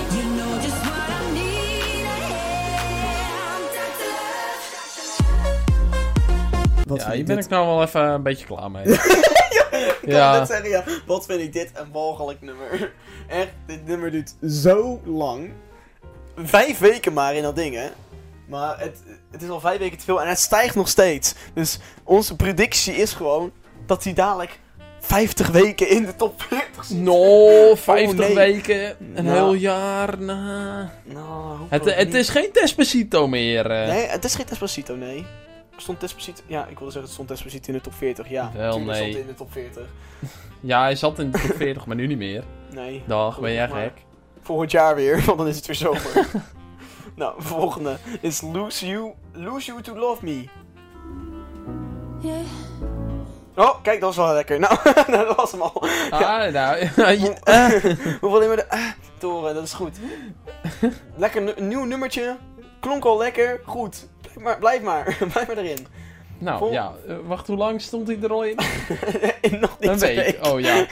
[0.09, 1.51] You know just what I need.
[6.75, 7.45] I'm Wat ja, hier ben dit?
[7.45, 8.85] ik nou wel even een beetje klaar mee.
[10.01, 10.37] Ik kan Ja.
[10.39, 10.83] net zeggen, ja.
[11.05, 12.93] Wat vind ik dit een walgelijk nummer.
[13.27, 15.51] Echt, dit nummer duurt zo lang.
[16.35, 17.87] Vijf weken maar in dat ding, hè.
[18.47, 18.97] Maar het,
[19.31, 21.33] het is al vijf weken te veel en het stijgt nog steeds.
[21.53, 23.51] Dus onze predictie is gewoon
[23.85, 24.59] dat hij dadelijk
[24.99, 26.97] 50 weken in de top 40 zit.
[26.97, 28.35] No, 50 nee.
[28.35, 29.37] weken, een Nou.
[29.37, 30.19] heel jaar.
[30.21, 30.87] Nou.
[31.03, 33.71] Nou, Het, het is geen Despacito meer.
[33.71, 33.87] eh.
[33.87, 35.25] Nee, het is geen Despacito, nee.
[35.77, 36.41] Stond Despacito...
[36.47, 38.29] Ja, ik wilde zeggen, het stond Despacito in de top 40.
[38.29, 38.95] Ja, Wel, nee.
[38.95, 39.83] stond in de top 40.
[40.65, 42.43] Ja, hij zat in de top 40, maar nu niet meer.
[42.71, 43.03] Nee.
[43.07, 43.91] Dag, ben jij gek?
[44.41, 46.27] Volgend jaar weer, want dan is het weer zomer.
[47.15, 50.45] nou, volgende is Lose You, Lose You To Love Me.
[52.21, 52.39] Yeah.
[53.55, 54.59] Oh, kijk, dat was wel lekker.
[54.59, 54.77] Nou,
[55.11, 55.83] dat was hem al.
[56.09, 56.77] Ah, nou.
[56.77, 57.67] eh.
[57.67, 59.97] We hoeven alleen maar de ah te horen, dat is goed.
[61.15, 62.37] Lekker nieuw nummertje.
[62.79, 63.61] Klonk al lekker.
[63.65, 64.07] Goed.
[64.43, 65.17] maar, blijf maar.
[65.33, 65.87] blijf maar erin.
[66.37, 68.57] Nou Vol- ja, eh, wacht, hoe lang stond hij er al in?
[69.41, 70.45] In nog niet Een week.
[70.45, 70.85] Oh ja.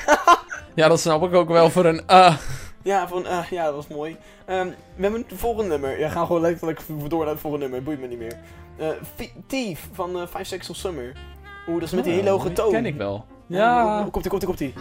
[0.75, 2.05] Ja, dat snap ik ook wel voor een.
[2.07, 2.37] ah.
[2.83, 4.17] Ja, van, eh, ja, dat was mooi.
[4.45, 5.99] Ehm, we hebben het volgende nummer.
[5.99, 7.83] Ja, gaan gewoon letterlijk door naar het volgende nummer.
[7.83, 8.39] Boeit me niet meer.
[8.77, 11.11] Eh, Fi- Thief van eh Five Seconds of Summer.
[11.67, 12.71] Oeh, dat is met die hele hoge die toon.
[12.71, 13.25] Ken ik wel.
[13.47, 13.57] Ja.
[13.57, 14.07] Ja.
[14.11, 14.73] Komt ie,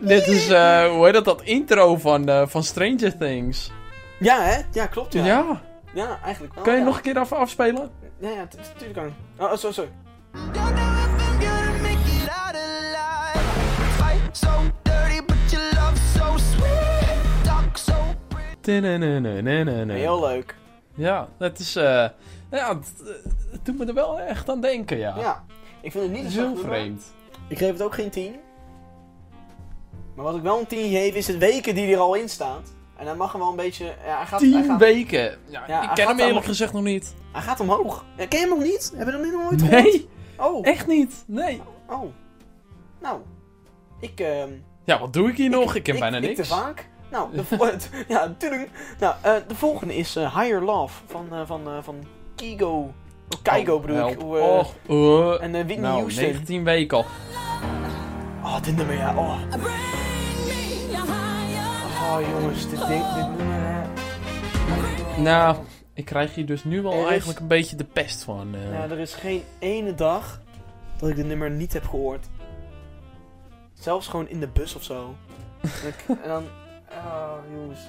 [0.00, 0.08] Ja.
[0.08, 3.70] Dit is, eh, hoe heet dat, dat intro van, eh, van Stranger Things.
[4.18, 4.60] Ja, hè?
[4.72, 5.24] Ja, klopt, ja.
[5.24, 5.62] Ja.
[5.94, 6.64] Ja, eigenlijk wel.
[6.64, 6.84] Kan je ja.
[6.84, 7.90] nog een keer af afspelen?
[8.18, 9.14] Ja, ja, tu- tuurlijk kan.
[9.46, 9.90] Oh, oh, sorry, sorry.
[19.96, 20.54] Heel leuk.
[20.94, 22.08] Ja, het is, eh,
[22.50, 25.14] ja, het, eh, het doet me er wel echt aan denken, ja.
[25.18, 25.44] Ja.
[25.80, 26.58] Ik vind het niet nummer.
[26.64, 27.02] vreemd.
[27.48, 28.36] Ik geef het ook geen 10.
[30.14, 32.72] Maar wat ik wel een 10 geef, is het weken die er al in staat.
[32.96, 33.84] En hij mag hem wel een beetje...
[33.84, 35.38] Ja, hij gaat, hij Tien gaat, weken.
[35.48, 37.14] Ja, Ja, ik ken hem eerlijk gezegd nog niet.
[37.32, 38.04] hij gaat omhoog.
[38.16, 38.92] Ja, ken je hem nog niet?
[38.96, 39.84] Hebben we hem nog nooit gehoord?
[39.84, 41.24] Nee, Oh, echt niet.
[41.26, 41.62] Nee.
[41.88, 42.02] oh.
[43.00, 43.18] Nou,
[44.00, 44.20] ik...
[44.20, 44.48] ehm
[44.84, 45.74] Ja, wat doe ik hier nog?
[45.74, 46.36] Ik ken bijna ik niks.
[46.36, 46.88] te vaak.
[47.10, 47.70] Nou, de, vo-
[48.08, 48.34] ja.
[49.00, 51.96] Nou, eh, de volgende is eh, Higher Love van, eh, van, eh, van
[52.34, 52.68] Kigo.
[52.68, 52.92] Oh,
[53.42, 54.22] Keigo bedoel ik.
[54.22, 55.42] Eh, eh.
[55.42, 56.24] en Whitney nou, Houston.
[56.24, 57.04] 19 weken al.
[58.42, 59.14] Oh, dit nummer, ja.
[59.16, 59.38] Oh,
[62.04, 63.82] oh jongens, dit, dit, dit nummer, hè.
[65.22, 65.56] Nou,
[65.92, 68.54] ik krijg hier dus nu wel is- eigenlijk een beetje de pest van.
[68.72, 70.40] Ja, er is geen ene dag
[70.98, 72.26] dat ik dit nummer niet heb gehoord.
[73.72, 75.14] Zelfs gewoon in de bus of zo.
[75.62, 76.44] Ik- en dan...
[76.90, 77.80] Oh, jongens.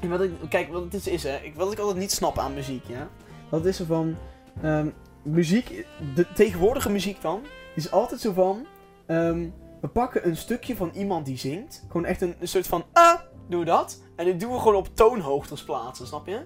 [0.00, 2.38] En wat ik, kijk, wat het is, is hè, ik, wat ik altijd niet snap
[2.38, 3.08] aan muziek, ja.
[3.50, 4.16] Dat is er van...
[4.62, 4.88] ehm,
[5.22, 7.40] muziek, de tegenwoordige muziek dan,
[7.74, 8.66] is altijd zo van...
[9.06, 9.46] ehm,
[9.80, 11.84] we pakken een stukje van iemand die zingt.
[11.86, 12.84] Gewoon echt een, een soort van...
[12.92, 14.02] Ah, doe dat.
[14.16, 16.40] En dit doen we gewoon op toonhoogtes plaatsen, snap je?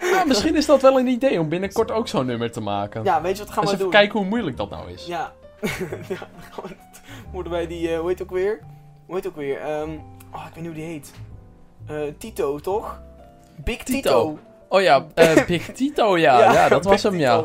[0.00, 3.04] Ja, misschien is dat wel een idee om binnenkort ook zo'n nummer te maken.
[3.04, 3.90] Ja, weet je wat gaan we even doen?
[3.90, 5.06] kijken hoe moeilijk dat nou is.
[5.06, 5.32] Ja.
[6.08, 6.28] ja,
[7.32, 8.60] moeten wij die, eh, hoe heet het ook weer?
[9.06, 9.60] Hoe heet het ook weer?
[9.60, 9.90] Ehm,
[10.32, 11.12] oh, ik weet niet hoe die heet.
[11.86, 13.00] Eh, Tito, toch?
[13.56, 14.00] Big Tito.
[14.00, 14.38] Tito.
[14.68, 16.52] Oh ja, eh, Big Tito, ja.
[16.52, 17.44] Ja, dat Big was hem, ja.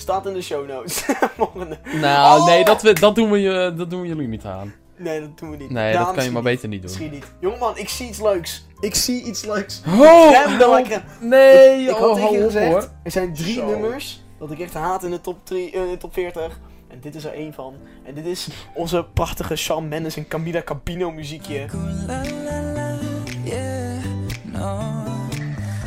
[0.00, 1.04] Staat in de show notes.
[1.36, 1.78] Volgende.
[2.00, 2.46] Nou, Oh!
[2.46, 4.74] nee, dat, we, dat, doen we, je- dat doen jullie niet aan.
[4.96, 5.70] Nee, dat doen we niet.
[5.70, 6.90] Nee, dat kan je maar beter niet doen.
[6.90, 7.32] Misschien niet.
[7.40, 8.66] Jongeman, ik zie iets leuks.
[8.80, 9.82] Ik zie iets leuks.
[9.86, 9.98] Oh,
[10.30, 10.72] de help.
[10.74, 11.02] lekker.
[11.20, 12.88] Nee, Ik oh, had tegen je op, gezegd, hoor.
[13.02, 13.66] er zijn drie Zo.
[13.66, 16.60] nummers dat ik echt haat in de top, drie, eh, in de top 40.
[16.88, 17.74] En dit is er één van.
[18.04, 21.66] En dit is onze prachtige Shawn Mendes en Camila Cabino muziekje.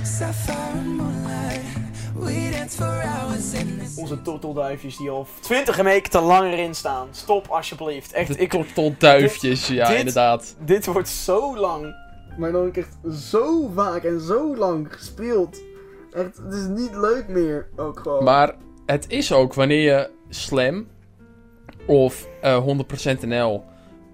[0.04, 1.64] Sapphire moonlight,
[2.16, 3.02] we dance for
[3.98, 7.08] Onze tortelduifjes die al 20 weken te lang erin staan.
[7.12, 8.12] Stop alsjeblieft.
[8.14, 10.56] Echt, De ik, tortelduifjes, ja, dit- inderdaad.
[10.60, 11.96] dit wordt zo lang.
[12.38, 15.62] Maar dan echt zo vaak en zo lang gespeeld.
[16.12, 17.68] Echt, het is niet leuk meer.
[17.76, 18.24] Ook gewoon.
[18.24, 20.88] Maar het is ook wanneer je Slam
[21.86, 22.64] of eh
[23.18, 23.64] 100% NL...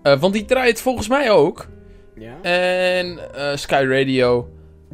[0.04, 1.68] eh, want die draait volgens mij ook.
[2.16, 2.42] ja?
[2.42, 4.50] En eh, Sky Radio.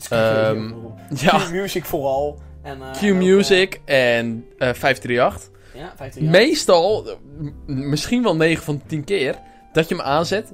[0.10, 0.74] ehm,
[1.16, 2.40] ja, Q-Music vooral.
[2.66, 5.50] En, eh, en ook, Q-Music en eh 538.
[5.74, 6.32] eh, ja, 15 jaar.
[6.32, 9.36] Meestal, eh, m- misschien wel 9 van 10 keer,
[9.74, 10.54] dat je hem aanzet.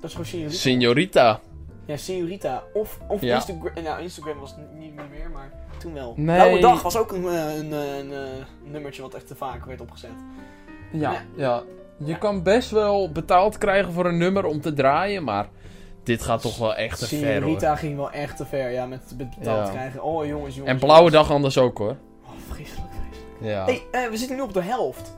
[0.00, 0.50] Dat is gewoon.
[0.50, 1.40] Signorita.
[1.86, 2.62] Ja, Signorita.
[2.74, 3.34] Of, of Ja.
[3.34, 3.84] Instagram.
[3.84, 6.14] Nou, Instagram was niet, niet meer, maar toen wel.
[6.16, 6.36] Nee.
[6.36, 8.18] Blauwe Dag was ook een, eh, een, eh, een, eh,
[8.64, 10.10] nummertje wat echt te vaak werd opgezet.
[10.92, 11.22] Ja, Ja.
[11.36, 11.62] ja.
[12.04, 15.48] Je kan best wel betaald krijgen voor een nummer om te draaien, maar
[16.08, 17.32] dit gaat toch wel echt te ver hoor.
[17.34, 19.72] Signorita ging wel echt te ver, ja, met betaald Ja.
[19.72, 20.02] krijgen.
[20.02, 20.72] Oh, jongens, jongens.
[20.72, 21.14] En Blauwe jongens.
[21.28, 21.96] Dag anders ook hoor.
[22.24, 23.54] Oh, vreselijk, vreselijk.
[23.54, 23.64] Ja.
[23.64, 25.16] hey, eh, we zitten nu op de helft.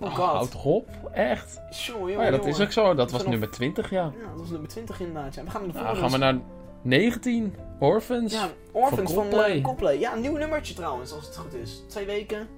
[0.00, 0.26] Oh Oh, god.
[0.26, 0.88] houd toch op?
[1.12, 1.60] Echt?
[1.70, 2.54] Jongen, Oh jongen, ja, dat jongen.
[2.60, 2.94] is ook zo.
[2.94, 4.02] Dat was Vanaf- nummer 20, ja.
[4.02, 5.34] Ja, dat was nummer 20 inderdaad.
[5.34, 5.44] Ja.
[5.44, 6.38] We gaan naar de Nou, gaan we naar
[6.82, 7.54] 19.
[7.80, 8.32] Orphans.
[8.32, 9.56] Ja, Orphans van van, Coldplay.
[9.56, 9.98] eh, Coldplay.
[9.98, 11.82] Ja, een nieuw nummertje trouwens, als het goed is.
[11.88, 12.48] Twee weken.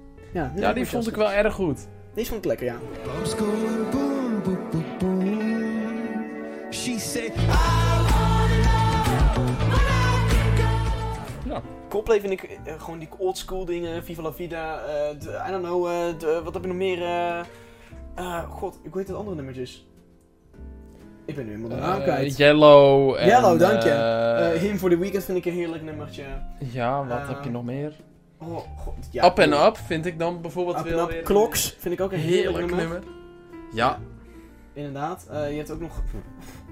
[0.55, 1.87] Ja, die vond ik wel erg goed.
[2.13, 2.75] Deze vond ik lekker, ja.
[6.85, 8.57] Bombs going boom, boom, boom, boom.
[9.47, 11.61] She said, Ja.
[11.89, 15.51] Coldplay vind ik eh, gewoon die old school dingen, Viva la Vida, eh, de- I
[15.51, 17.01] don't know, eh, de- wat heb je nog meer?
[17.01, 17.39] eh
[18.15, 19.87] eh, God, ik weet het andere nummertjes.
[21.25, 22.37] Ik ben nu helemaal de naam kwijt.
[22.37, 23.15] Yellow.
[23.15, 24.57] En, Yellow, dank je.
[24.59, 26.23] Him for the Weekend vind ik een heerlijk nummertje.
[26.71, 27.93] ja, wat heb je nog meer?
[28.39, 31.25] Oh, God, ja, up and Up vind ik dan bijvoorbeeld Up weer and weer Up.
[31.25, 32.99] Clocks vind ik ook een heerlijk, heerlijk nummer.
[33.01, 33.71] nummer.
[33.73, 33.99] Ja.
[34.73, 35.27] Inderdaad.
[35.31, 36.01] Eh, je hebt ook nog...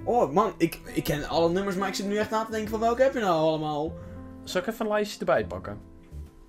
[0.05, 2.69] Oh man, ik, ik ken alle nummers, maar ik zit nu echt na te denken
[2.69, 3.93] van welke heb je nou allemaal?
[4.43, 5.77] Zal ik even een lijstje erbij pakken?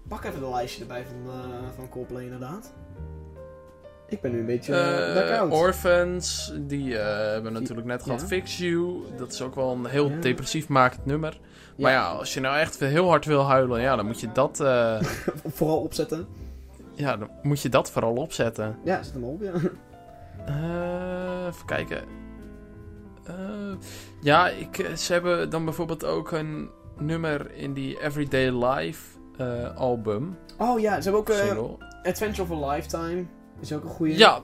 [0.09, 1.40] Pak even de lijstje erbij van, eh
[1.77, 2.73] van Coldplay inderdaad.
[4.09, 5.53] Ik ben nu een beetje Eh, uh, blackout.
[5.53, 8.21] Orphans, die eh, hebben we natuurlijk net gehad.
[8.21, 8.27] Ja.
[8.27, 10.16] Fix You, dat is ook wel een heel Ja.
[10.21, 11.40] depressief makend nummer.
[11.79, 14.61] Maar ja, als je nou echt heel hard wil huilen, ja, dan moet je dat,
[14.61, 15.03] eh,
[15.57, 16.27] Vooral opzetten.
[16.95, 18.77] ja, dan moet je dat vooral opzetten.
[18.85, 19.53] Ja, zet hem op, ja.
[20.47, 22.01] Eh, even kijken.
[23.27, 23.35] Eh,
[24.21, 29.77] ja, ik, eh, ze hebben dan bijvoorbeeld ook een nummer in die Everyday Life eh,
[29.77, 30.37] album.
[30.59, 31.21] Oh ja, ze hebben
[31.59, 31.81] ook.
[32.03, 33.25] Adventure of a Lifetime.
[33.61, 34.17] Is ook een goede.
[34.19, 34.41] Ja,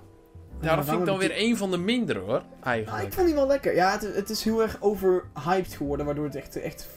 [0.61, 3.13] ja, dat vind ik dan weer een van de mindere hoor, Ah, ik eigenlijk.
[3.13, 3.75] vond die wel lekker.
[3.75, 6.89] Ja, het, het is heel erg overhyped geworden, waardoor het echt, echt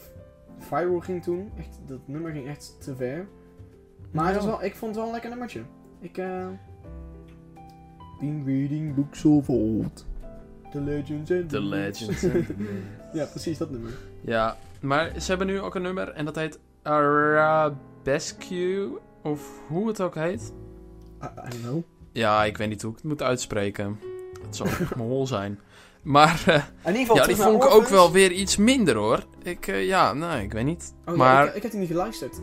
[0.58, 1.50] viral ging toen.
[1.58, 3.26] Echt, dat nummer ging echt te ver.
[4.10, 4.44] Maar Ja.
[4.44, 5.62] wel, ik vond het wel een lekker nummertje.
[6.00, 6.46] Ik, eh...
[8.20, 10.06] Been reading books of old.
[10.76, 12.24] The legends and The Legends.
[12.24, 12.46] and
[13.18, 13.90] ja, precies dat nummer.
[14.20, 18.88] Ja, maar ze hebben nu ook een nummer en dat heet Arabesque,
[19.22, 20.52] of hoe het ook heet.
[21.22, 21.82] I, I don't know.
[22.12, 23.98] Ja, ik weet niet hoe ik het moet uitspreken.
[24.42, 25.60] Het zal echt mijn hol zijn.
[26.02, 29.24] Maar eh, In ieder geval, ja, die vond ik ook wel weer iets minder hoor.
[29.42, 30.94] Ik, eh, ja, nee, ik weet niet.
[31.00, 32.40] Oh, ja, maar, ik, ik heb die niet geluisterd.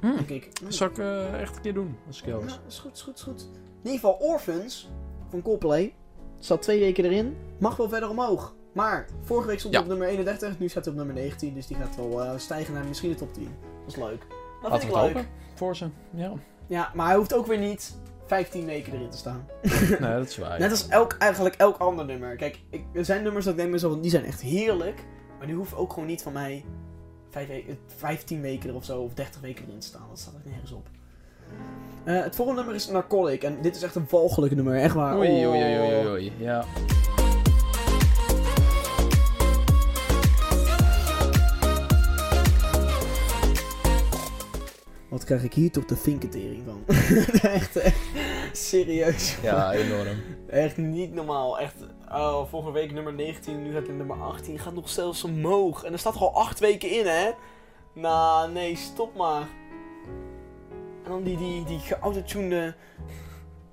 [0.00, 0.60] hm, Denk ik.
[0.62, 0.72] Nee.
[0.72, 2.46] zal ik eh, echt een keer doen, als ik jou.
[2.46, 3.40] Ja, is goed, is goed, is goed.
[3.82, 4.90] In ieder geval, Orphans
[5.30, 5.94] van Coldplay.
[6.38, 7.36] Zat twee weken erin.
[7.58, 8.54] Mag wel verder omhoog.
[8.72, 9.88] Maar vorige week stond hij Ja.
[9.90, 10.58] op nummer 31.
[10.58, 11.54] Nu staat hij op nummer 19.
[11.54, 13.44] Dus die gaat wel eh, stijgen naar misschien de top 10.
[13.84, 14.20] Dat is leuk.
[14.62, 15.14] Dat Laten vind ik leuk.
[15.14, 15.88] hopen voor ze.
[16.10, 16.32] Ja,
[16.66, 17.96] Ja, maar hij hoeft ook weer niet
[18.26, 19.46] 15 weken erin te staan.
[20.00, 20.58] nee, dat is waar.
[20.58, 22.36] Net als elk, eigenlijk elk ander nummer.
[22.36, 25.04] Kijk, ik, er zijn nummers dat ik denk mezelf, die zijn echt heerlijk.
[25.38, 26.64] Maar die hoeven ook gewoon niet van mij
[27.30, 30.06] vijf we- eh, 15 weken er of zo, of 30 weken erin te staan.
[30.08, 30.88] Dat staat er nergens op.
[32.06, 33.42] Eh, het volgende nummer is Narcotic.
[33.42, 35.16] En dit is echt een walgelijk nummer, echt waar.
[35.16, 35.50] Oei, Oh.
[35.52, 36.32] oei, oei, oei, oei.
[36.38, 36.64] Ja.
[45.08, 46.96] Wat krijg ik hier toch de vinketering van?
[47.50, 47.98] echt, echt,
[48.52, 49.36] serieus.
[49.42, 50.16] ja, enorm.
[50.48, 51.58] Echt niet normaal.
[51.58, 51.74] Echt,
[52.08, 54.58] oh, vorige week nummer 19, nu gaat het nummer 18.
[54.58, 55.84] Gaat nog zelfs omhoog.
[55.84, 57.30] En er staat al 8 weken in, hè?
[57.92, 59.42] Nou, nee, stop maar.
[61.06, 62.74] En dan die, die, die geautotunede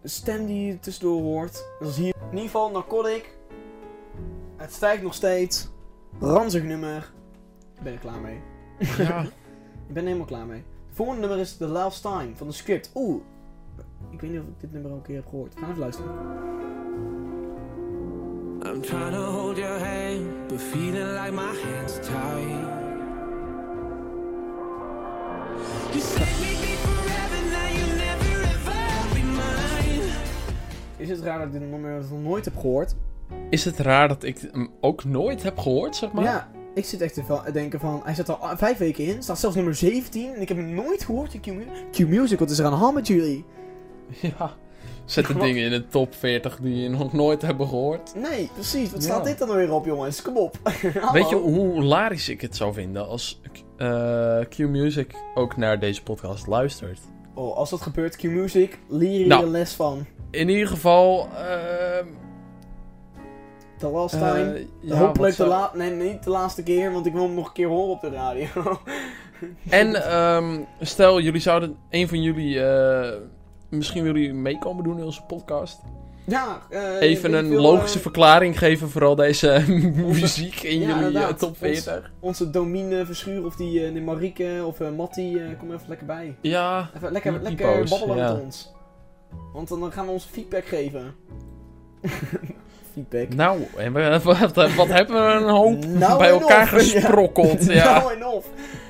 [0.03, 1.65] stem die je tussendoor hoort.
[1.79, 2.13] Dat is hier.
[2.15, 3.37] In ieder geval, Narcotic.
[4.57, 5.69] Het stijgt nog steeds.
[6.19, 7.11] Ranzig nummer.
[7.75, 8.39] Ik ben er klaar mee.
[8.97, 9.21] Ja.
[9.87, 10.63] Ik ben er helemaal klaar mee.
[10.87, 12.91] Het volgende nummer is The Last Time van de script.
[12.95, 13.21] Oeh.
[14.09, 15.53] Ik weet niet of ik dit nummer al een keer heb gehoord.
[15.53, 16.11] We gaan even luisteren.
[18.65, 22.81] I'm trying to hold your hand, but feeling like my hands tied.
[25.93, 26.72] You
[31.03, 32.95] Is het raar dat ik dit nummer nog nooit heb gehoord?
[33.49, 36.23] Is het raar dat ik hem ook nooit heb gehoord, zeg maar?
[36.23, 38.01] Ja, ik zit echt te denken van...
[38.03, 39.23] Hij zit al vijf weken in.
[39.23, 40.33] Staat zelfs nummer 17.
[40.35, 42.39] En ik heb hem nooit gehoord in Q-Mu- Q-Music.
[42.39, 43.45] Wat is er aan de hand met jullie?
[44.21, 44.51] Ja.
[45.05, 48.13] Zet de dingen in de top 40 die je nog nooit hebben gehoord.
[48.15, 48.91] Nee, precies.
[48.91, 49.09] Wat Ja.
[49.09, 50.21] staat dit dan weer op, jongens?
[50.21, 50.57] Kom op.
[51.13, 53.41] Weet je hoe hilarisch ik het zou vinden als
[53.77, 56.99] eh, Q-Music ook naar deze podcast luistert?
[57.33, 59.47] Oh, als dat gebeurt, Q-Music, leer je Nou.
[59.47, 60.05] les van.
[60.31, 61.27] In ieder geval...
[61.37, 62.05] ehm,
[63.77, 64.65] The last time.
[64.81, 65.77] ja, Hopelijk de laatste...
[65.77, 68.09] Nee, niet de laatste keer, want ik wil hem nog een keer horen op de
[68.09, 68.47] radio.
[69.69, 71.77] En ehm, stel, jullie zouden...
[71.89, 72.63] Een van jullie...
[72.63, 73.19] eh,
[73.69, 75.81] misschien willen jullie meekomen doen in onze podcast.
[76.25, 79.63] Ja, eh, Even een veel, logische eh, verklaring geven voor al deze
[79.95, 82.11] muziek in Ja, jullie eh, top Ons- 40.
[82.19, 86.35] Onze Domine Verschuur of die, Marieke of Mattie, eh, kom even lekker bij.
[86.41, 88.33] Ja, Even lekker, lekker babbelen ja.
[88.33, 88.71] met ons.
[89.53, 91.13] Want dan gaan we ons feedback geven.
[92.93, 93.33] feedback.
[93.33, 94.19] nou, en we-
[94.53, 97.65] wat, wat hebben we een hoop Nou bij elkaar gesprokkeld.
[97.65, 97.99] Ja.
[97.99, 98.45] Nou en of.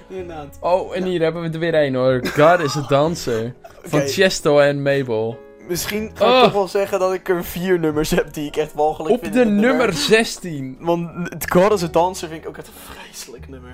[0.10, 0.58] Inderdaad.
[0.62, 2.22] Oh, en hier hebben we er weer één hoor.
[2.26, 3.54] God is a Dancer.
[3.84, 4.08] Van Oké.
[4.10, 5.38] Chesto en Mabel.
[5.68, 6.44] Misschien ga ik Oh.
[6.44, 9.34] toch wel zeggen dat ik er vier nummers heb die ik echt walgelijk Op vind.
[9.34, 10.78] de in dit nummer 16.
[10.80, 13.72] Want het God is a Dancer vind ik ook echt een vreselijk nummer.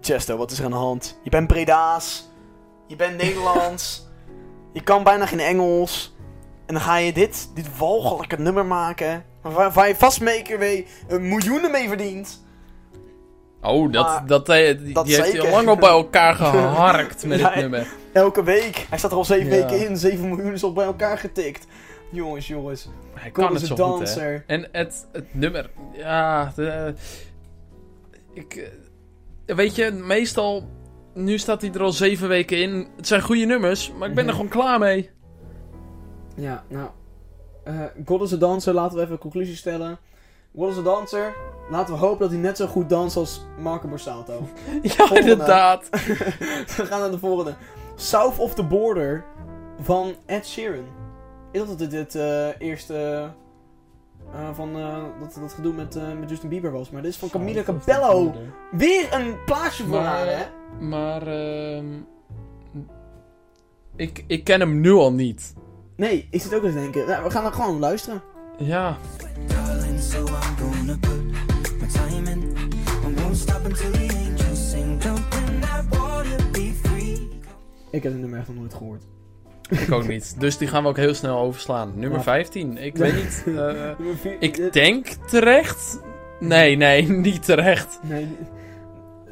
[0.00, 1.18] Chesto, wat is er aan de hand?
[1.22, 2.28] Je bent Breda's.
[2.86, 4.06] Je bent Nederlands.
[4.72, 6.16] je kan bijna geen Engels.
[6.68, 9.24] En dan ga je dit, dit walgelijke nummer maken.
[9.42, 12.44] Waar, waar je vast mee een miljoenen mee verdient.
[13.62, 16.34] Oh, dat, Maar dat, eh, die, dat die heeft hij al lang al bij elkaar
[16.44, 17.60] geharkt met Ja, ja.
[17.60, 17.86] nummer.
[18.12, 18.86] Elke week.
[18.88, 19.66] Hij staat er al zeven Ja.
[19.66, 19.96] weken in.
[19.96, 21.66] 7 miljoen is al bij elkaar getikt.
[22.10, 22.88] Jongens, jongens.
[23.14, 23.96] Hij kan het zo goed.
[23.98, 24.44] Dancer.
[24.46, 26.94] En het, het nummer, ja, de,
[28.34, 28.70] ik,
[29.46, 30.68] eh, weet je, meestal,
[31.14, 32.88] nu staat hij er al zeven weken in.
[32.96, 34.40] Het zijn goede nummers, maar ik ben er Mhm.
[34.42, 35.10] gewoon klaar mee.
[36.38, 36.88] Ja, nou.
[37.64, 39.98] eh God is a Dancer, laten we even een conclusie stellen.
[40.50, 41.34] What is a dancer?
[41.70, 44.32] Laten we hopen dat hij net zo goed danst als Marco Borsato.
[44.82, 45.30] Ja, Volgende.
[45.30, 45.88] inderdaad.
[46.76, 47.54] we gaan naar de volgende.
[47.96, 49.24] South of the Border
[49.80, 50.84] van Ed Sheeran.
[51.52, 53.30] Ik dacht dat dit het eh, eerste
[54.32, 54.72] eh, van
[55.20, 56.90] dat, dat gedoe met, met Justin Bieber was.
[56.90, 58.32] Maar dit is van Camila Cabello.
[58.70, 60.44] Weer een plaatje voor Maar- haar, hè?
[60.84, 61.86] Maar, ehm
[63.96, 65.54] ik, ik ken hem nu al niet.
[65.98, 67.06] Nee, ik zit ook eens te denken.
[67.06, 68.22] Nou, we gaan er gewoon luisteren.
[68.58, 68.96] Ja.
[77.90, 79.02] Ik heb het nummer echt nog nooit gehoord.
[79.68, 80.40] Ik ook niet.
[80.40, 81.92] Dus die gaan we ook heel snel overslaan.
[81.94, 82.24] Nummer Ja.
[82.24, 82.78] 15.
[82.78, 83.44] Ik weet niet.
[83.56, 83.90] eh,
[84.40, 86.00] ik denk terecht.
[86.40, 88.00] Nee, nee, niet terecht.
[88.02, 88.28] Nee.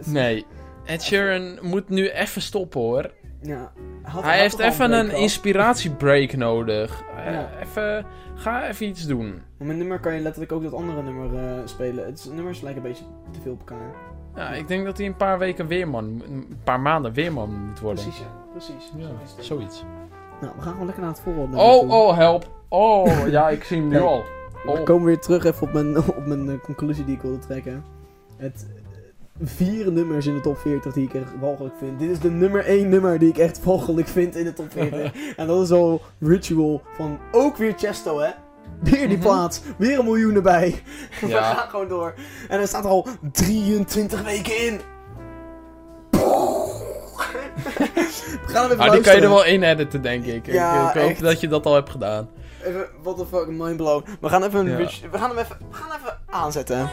[0.05, 0.47] Nee.
[0.85, 3.11] Ed Sheeran moet nu even stoppen hoor.
[3.47, 3.73] Ja.
[4.03, 7.03] Had- Hij had heeft even een inspiratiebreak nodig.
[7.17, 9.27] Eh, even, ga even iets doen.
[9.57, 12.07] Met mijn nummer kan je letterlijk ook dat andere nummer eh, spelen.
[12.07, 13.91] Het is, nummers lijken een beetje te veel op elkaar.
[14.35, 18.05] Ja, ik denk dat hij een paar weken weerman, een paar maanden weerman moet worden.
[18.05, 18.27] Precies, ja.
[18.53, 18.93] Precies.
[18.97, 19.07] Ja,
[19.43, 19.85] zoiets.
[20.41, 21.57] Nou, we gaan gewoon lekker naar het volgende.
[21.57, 21.91] Oh, toe.
[21.93, 22.51] oh, help.
[22.69, 24.25] Oh, ja, ik zie hem nu al.
[24.65, 24.85] We Oh.
[24.85, 27.85] komen weer terug even op mijn, op mijn eh, conclusie die ik wilde trekken.
[28.37, 28.76] Het eh,
[29.43, 31.99] vier nummers in de top 40 die ik echt walgelijk vind.
[31.99, 35.13] Dit is de nummer 1 nummer die ik echt walgelijk vind in de top 40.
[35.37, 38.31] en dat is al Ritual van ook weer Chesto, hè?
[38.81, 39.27] Weer die Mhm.
[39.27, 39.61] plaats.
[39.79, 40.83] Weer een miljoen erbij.
[41.21, 41.55] We Ja.
[41.55, 42.15] gaan gewoon door.
[42.49, 44.81] En er staat er al 23 weken in.
[48.47, 50.47] We gaan hem even Ah, die kan je er wel in editen, denk ik.
[50.47, 51.21] Ja, ik, ik hoop echt.
[51.21, 52.29] dat je dat al hebt gedaan.
[52.65, 54.05] Even, what the fuck, mind blown.
[54.21, 54.89] We gaan even, een Ja.
[55.11, 56.89] We gaan hem even, we gaan hem even aanzetten.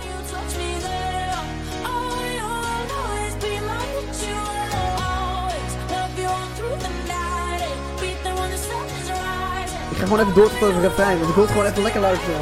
[10.04, 12.42] Ga gewoon even door tot het refrein, want ik wil het gewoon even lekker luisteren.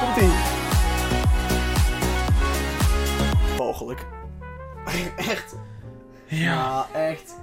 [0.00, 0.30] Komt ie.
[3.58, 4.06] Mogelijk.
[5.30, 5.56] echt.
[6.26, 7.36] Ja, echt.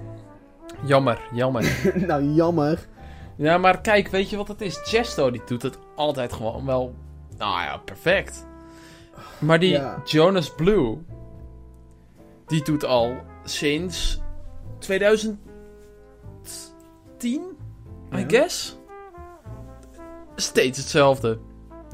[0.84, 1.80] Jammer, jammer.
[2.08, 2.88] nou, jammer.
[3.36, 4.80] ja, maar kijk, weet je wat het is?
[4.84, 6.96] Chesto, die doet het altijd gewoon wel...
[7.38, 8.46] Nou ja, perfect.
[9.40, 10.02] Maar die Ja.
[10.06, 10.98] Jonas Blue...
[12.46, 14.22] Die doet al sinds
[14.80, 15.38] 2010,
[18.14, 18.78] I guess?
[20.42, 21.40] Steeds hetzelfde.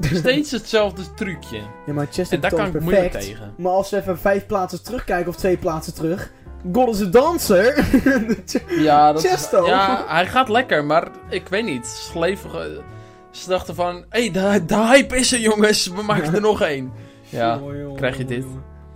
[0.00, 1.60] Steeds hetzelfde trucje.
[1.86, 2.92] Ja, maar Chester En daar kan ik perfect.
[2.92, 3.54] moeilijk tegen.
[3.58, 6.32] Maar als we even vijf plaatsen terugkijken, of twee plaatsen terug.
[6.72, 7.84] God is a dancer.
[8.82, 9.66] Ja, dat Chesto.
[9.66, 11.86] ja, hij gaat lekker, maar ik weet niet.
[11.86, 12.82] Slevige.
[13.30, 16.60] Ze dachten van, hé, hey, de, de hype is er jongens, we maken er nog
[16.60, 16.92] één.
[17.28, 17.60] Ja,
[17.96, 18.44] krijg je dit.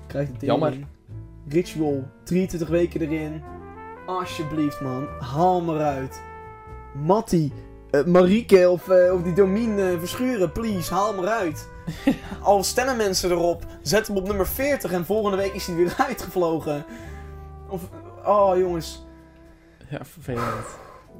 [0.06, 0.42] Krijg je dit.
[0.42, 0.74] Jammer.
[1.48, 3.42] Ritual, 23 weken erin.
[4.06, 5.06] Alsjeblieft, man.
[5.20, 6.22] Haal hem eruit.
[6.94, 7.52] Mattie,
[7.90, 10.94] eh, Marieke of, eh, of die Domien eh, verschuren, please.
[10.94, 11.68] Haal hem eruit.
[12.42, 15.94] Al stemmen mensen erop, zet hem op nummer 40 en volgende week is hij weer
[16.08, 16.84] uitgevlogen.
[17.68, 17.88] Of,
[18.24, 19.06] oh jongens.
[19.88, 20.66] ja, vervelend.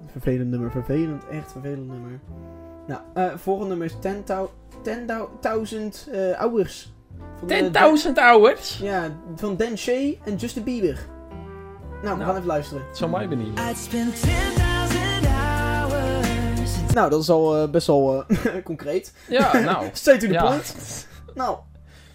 [0.07, 2.21] Vervelend nummer, vervelend, echt vervelend nummer.
[2.87, 3.97] Nou, eh volgende nummer is
[6.05, 6.93] 10.000 eh hours.
[7.39, 8.79] Van, eh, 10.000 hours?
[8.83, 10.99] Ja, van Dan Shay en Justin Bieber.
[11.89, 12.21] Nou, we Nou.
[12.23, 12.83] gaan even luisteren.
[12.87, 13.29] Het zou mij
[16.95, 19.13] Nou, dat is al eh, best wel eh, concreet.
[19.29, 19.87] Ja, nou.
[19.93, 20.43] Straight to the Ja.
[20.49, 20.75] point.
[21.35, 21.57] Nou,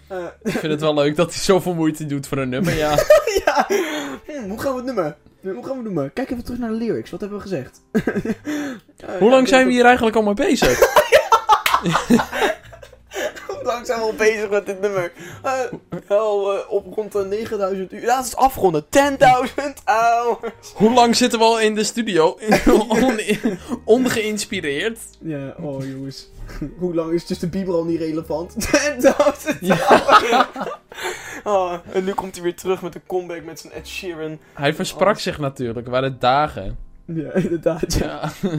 [0.08, 2.90] eh, Ik vind het wel leuk dat hij zoveel moeite doet voor een nummer, ja.
[3.44, 3.66] ja.
[4.26, 5.16] Hm, hoe gaan we het noemen?
[5.42, 6.12] Hoe gaan we het noemen?
[6.12, 7.10] Kijk even terug naar de lyrics.
[7.10, 7.80] Wat hebben we gezegd?
[9.18, 10.78] Hoe lang zijn we hier eigenlijk al mee bezig?
[13.48, 15.12] Hoe lang zijn we al bezig met dit nummer?
[15.42, 15.60] Eh,
[16.08, 18.04] wel op rond de 9000 uur.
[18.04, 18.84] Laat het afronden.
[18.84, 18.88] 10.000
[19.84, 20.72] hours.
[20.74, 22.38] Hoe lang zitten we al in de studio?
[22.88, 23.20] On,
[23.84, 24.98] ongeïnspireerd.
[25.20, 26.28] Ja, oh jongens.
[26.78, 28.54] Hoe lang is Justin Bieber al niet relevant?
[28.54, 30.48] 10.000 Ja.
[31.44, 34.38] Oh, en nu komt hij weer terug met een comeback met zijn Ed Sheeran.
[34.52, 36.78] Hij versprak zich natuurlijk, waren dagen.
[37.04, 37.94] Ja, inderdaad.
[37.94, 38.32] Ja.
[38.42, 38.50] Ja.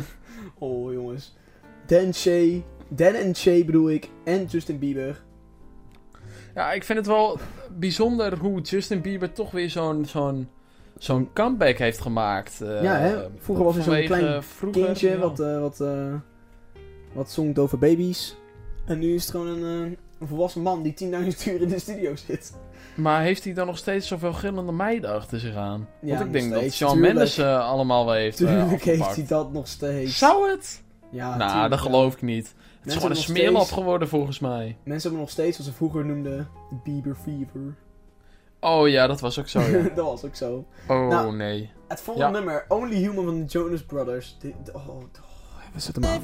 [0.59, 1.35] Oh jongens.
[1.85, 2.63] Dan Shay.
[2.87, 4.09] Dan en Shay bedoel ik.
[4.23, 5.23] En Justin Bieber.
[6.55, 7.37] ja, ik vind het wel
[7.77, 10.49] bijzonder hoe Justin Bieber toch weer zo'n zo'n
[10.97, 12.61] zo'n comeback heeft gemaakt.
[12.61, 13.15] eh, ja, hè?
[13.37, 15.17] Vroeger was hij zo'n klein vroeger, kindje ja.
[15.17, 16.13] wat, eh, wat, eh,
[17.13, 18.35] wat zongt over baby's.
[18.85, 22.15] En nu is het gewoon een, een volwassen man die 10.000 uur in de studio
[22.15, 22.53] zit.
[22.95, 25.87] Maar heeft hij dan nog steeds zoveel gillende meiden achter zich aan?
[26.01, 26.99] Ja, Want ik denk dat Shawn.
[26.99, 30.17] Mendes allemaal wel heeft Tuurlijk heeft hij dat nog steeds.
[30.17, 30.83] Zou het?
[31.11, 31.85] Ja, nou, tuurlijk, dat ja.
[31.85, 32.53] geloof ik niet.
[32.85, 33.77] Het is gewoon een smeerlap steeds...
[33.77, 34.77] geworden volgens mij.
[34.83, 37.75] Mensen hebben nog steeds wat ze vroeger noemden de Bieber Fever.
[38.59, 39.59] Oh ja, dat was ook zo.
[39.95, 40.65] Dat was ook zo.
[40.87, 41.71] Oh nou, nee.
[41.87, 44.37] Het volgende nummer, Only Human van de Jonas Brothers.
[44.39, 45.03] De, oh, wat oh,
[45.73, 46.23] we zetten hem.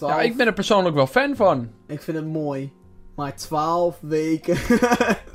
[0.00, 1.70] Ja, ik ben er persoonlijk wel fan van.
[1.86, 2.72] Ik vind het mooi.
[3.16, 4.56] Maar 12 weken.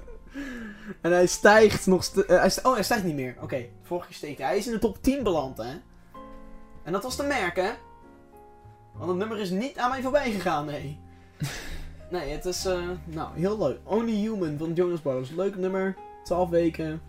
[1.01, 2.03] en hij stijgt nog.
[2.03, 3.35] st- eh, hij st- oh, hij stijgt niet meer.
[3.41, 4.47] Oké, vorige keer steeg hij.
[4.47, 5.71] Hij is in de top 10 beland, hè?
[6.83, 7.77] En dat was te merken.
[8.93, 10.99] Want het nummer is niet aan mij voorbij gegaan, nee.
[12.11, 12.65] nee, het is.
[12.65, 13.79] eh, nou, heel leuk.
[13.83, 15.29] Only Human van Jonas Brothers.
[15.29, 15.95] Leuk nummer.
[16.23, 17.01] 12 weken.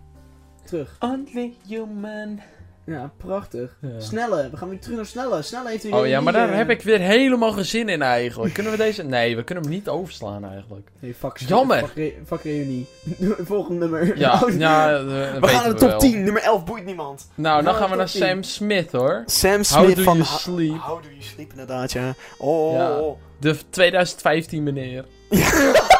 [0.63, 0.95] Terug.
[0.99, 2.39] Only human.
[2.85, 3.77] Ja, prachtig.
[3.81, 3.99] Ja.
[3.99, 4.49] Snelle.
[4.51, 5.41] We gaan weer terug naar Snelle.
[5.41, 8.01] Snelle heeft weer Oh ja, maar daar eh, heb ik weer helemaal geen zin in
[8.01, 8.53] eigenlijk.
[8.53, 9.03] Kunnen we deze...
[9.03, 10.89] Nee, we kunnen hem niet overslaan eigenlijk.
[10.99, 11.37] Nee, fuck.
[11.37, 11.77] Jammer.
[11.77, 12.87] Fuck, re- fuck reunie.
[13.45, 14.17] Volgende nummer.
[14.17, 15.99] Ja, Oh, ja We gaan naar de top wel.
[15.99, 16.23] 10.
[16.23, 17.29] Nummer 11 boeit niemand.
[17.35, 19.23] Nou, dan gaan we naar Sam Smith hoor.
[19.25, 20.15] Sam How Smith do van...
[20.17, 20.77] you sleep?
[20.79, 22.13] How do you sleep, inderdaad, ja.
[22.37, 22.91] Oh, Ja.
[22.97, 23.17] oh, oh.
[23.39, 25.05] De 2015 meneer.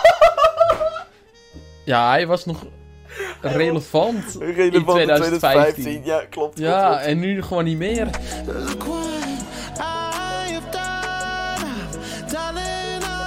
[1.85, 2.65] Ja, hij was nog
[3.41, 6.01] relevant Relevant in 2015.
[6.03, 7.05] Ja, klopt, klopt, Ja, klopt.
[7.05, 8.09] en nu gewoon niet meer.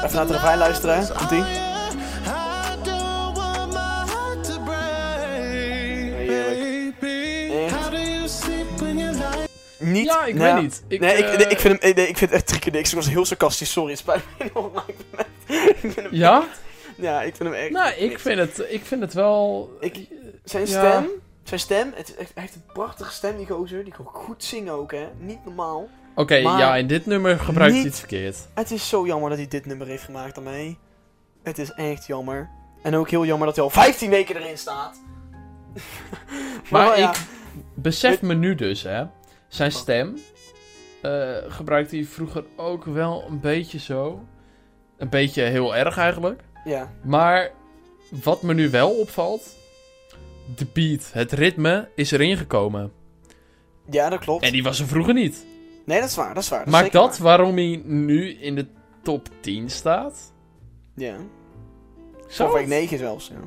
[0.04, 1.42] Even naar het refrein luisteren, lie?
[9.78, 10.04] Niet...
[10.04, 10.82] Ja, ik nou, weet niet.
[10.88, 11.94] Ik, nee, ik, eh, nee, ik vind hem...
[11.94, 12.88] Nee, ik vind het echt drie niks.
[12.90, 13.72] Ik was heel sarcastisch.
[13.72, 14.68] Sorry, het spijt me.
[14.72, 14.84] Maar
[15.82, 16.08] ik ik hem...
[16.10, 16.44] Ja?
[16.96, 17.70] Ja, ik vind hem echt...
[17.70, 19.70] Nou, ik vind het, ik vind het wel...
[19.80, 20.08] Ik-
[20.44, 20.78] Zijn Ja.
[20.90, 21.08] stem...
[21.42, 21.92] Zijn stem...
[21.94, 23.84] Het, hij heeft een prachtige stem, die gozer.
[23.84, 25.08] Die kan goed zingen ook, hè.
[25.18, 25.88] Niet normaal.
[26.14, 28.36] Oké, ja, in dit nummer gebruikt hij iets verkeerd.
[28.54, 30.78] Het is zo jammer dat hij dit nummer heeft gemaakt daarmee.
[31.42, 32.48] Het is echt jammer.
[32.82, 35.00] En ook heel jammer dat hij al 15 weken erin staat.
[36.70, 37.10] Maar ja.
[37.10, 37.16] ik
[37.74, 39.04] besef me nu dus, hè.
[39.48, 40.18] Zijn stem
[41.02, 44.24] eh, gebruikte hij vroeger ook wel een beetje zo.
[44.96, 46.42] Een beetje heel erg eigenlijk.
[46.64, 46.92] Ja.
[47.02, 47.50] Maar
[48.22, 49.42] wat me nu wel opvalt...
[50.56, 52.92] De beat, het ritme is erin gekomen.
[53.90, 54.44] Ja, dat klopt.
[54.44, 55.46] En die was er vroeger niet.
[55.84, 56.34] Nee, dat is waar.
[56.34, 56.64] Dat is waar.
[56.70, 57.26] Dat is dat waar.
[57.38, 58.66] waarom hij nu in de
[59.02, 60.32] top 10 staat?
[60.94, 61.16] Ja.
[62.28, 62.52] Zo?
[62.52, 63.40] Week 9 zelfs, ja.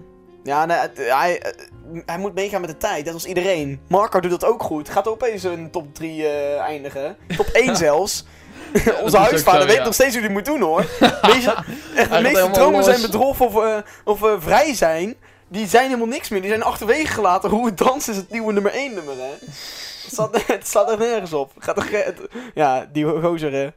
[0.43, 3.79] Ja, nee, het- hij, eh, hij moet meegaan met de tijd, net als iedereen.
[3.87, 4.89] Marco doet dat ook goed.
[4.89, 7.17] Gaat opeens de top 3 eh, eindigen.
[7.37, 8.25] Top 1 zelfs.
[9.03, 9.83] Onze huisvader zo, weet ja.
[9.83, 10.85] nog steeds hoe hij moet doen, hoor.
[11.21, 11.55] Meeste,
[11.95, 15.15] echt, de meeste dromen zijn bedrog of, eh, of eh, vrij zijn.
[15.47, 16.41] Die zijn helemaal niks meer.
[16.41, 17.49] Die zijn achterwege gelaten.
[17.49, 19.31] Hoe het dansen is het nieuwe nummer 1 nummer, hè.
[19.39, 21.51] Het staat, het staat er nergens op.
[21.57, 22.15] Gaat er,
[22.53, 23.69] ja, die gozer, hè.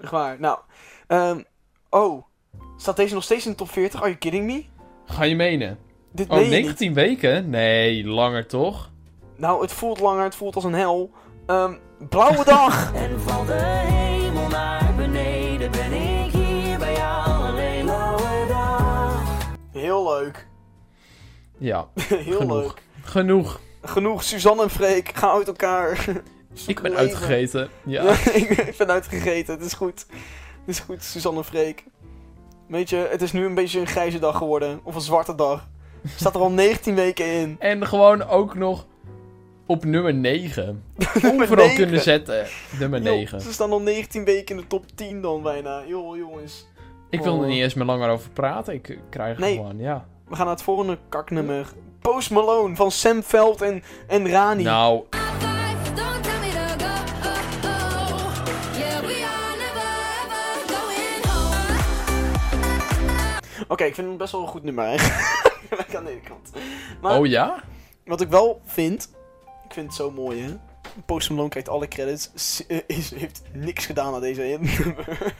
[0.00, 0.36] Echt waar.
[0.38, 0.58] Nou,
[1.06, 1.40] ehm,
[1.90, 2.24] oh.
[2.76, 4.00] Staat deze nog steeds in de top 40?
[4.00, 4.64] Are you kidding me?
[5.06, 5.78] Ga je menen?
[6.12, 6.64] Dit Oh, meen je niet.
[6.64, 7.50] 19 weken?
[7.50, 8.90] Nee, langer toch?
[9.36, 11.10] Nou, het voelt langer, het voelt als een hel.
[11.46, 11.72] Ehm,
[12.08, 12.92] blauwe dag!
[12.94, 19.22] En van de hemel naar beneden ben ik hier bij jou alleen blauwe dag.
[19.72, 20.46] Heel leuk.
[21.58, 22.52] Ja, Heel Genoeg.
[22.62, 22.82] leuk.
[23.02, 23.60] genoeg.
[23.82, 26.04] Genoeg, Suzanne en Freek, gaan uit elkaar.
[26.66, 27.68] Ik ben uitgegeten.
[27.84, 28.02] Ja.
[28.32, 30.06] Ik ben uitgegeten, het is goed.
[30.66, 31.84] Het is goed, Suzanne en Freek.
[32.68, 34.80] Weet je, het is nu een beetje een grijze dag geworden.
[34.82, 35.68] Of een zwarte dag.
[36.16, 37.56] Staat er al 19 weken in.
[37.58, 38.86] En gewoon ook nog
[39.66, 40.82] op nummer 9.
[41.22, 41.82] Nummer Overal 9.
[41.82, 42.46] kunnen zetten.
[42.78, 43.40] Nummer Joh, 9.
[43.40, 45.82] Ze staan al 19 weken in de top 10 dan bijna.
[45.86, 46.66] Joh, jongens.
[47.10, 47.46] Ik wil er Oh.
[47.46, 48.74] niet eens meer langer over praten.
[48.74, 49.56] Ik eh, krijg Nee.
[49.56, 50.06] gewoon, ja.
[50.28, 51.66] We gaan naar het volgende kaknummer.
[52.00, 54.62] Post Malone van Sam Veld en, en Rani.
[54.62, 55.04] Nou.
[63.68, 65.94] Oké, ik vind het best wel een goed nummer eigenlijk.
[65.96, 66.50] Aan de ene kant.
[67.00, 67.62] Maar oh ja?
[68.04, 69.10] wat ik wel vind,
[69.72, 70.50] ik vind het zo mooi hè.
[71.06, 75.18] Post Malone krijgt alle credits, s- eh, is, heeft niks gedaan aan deze nummer.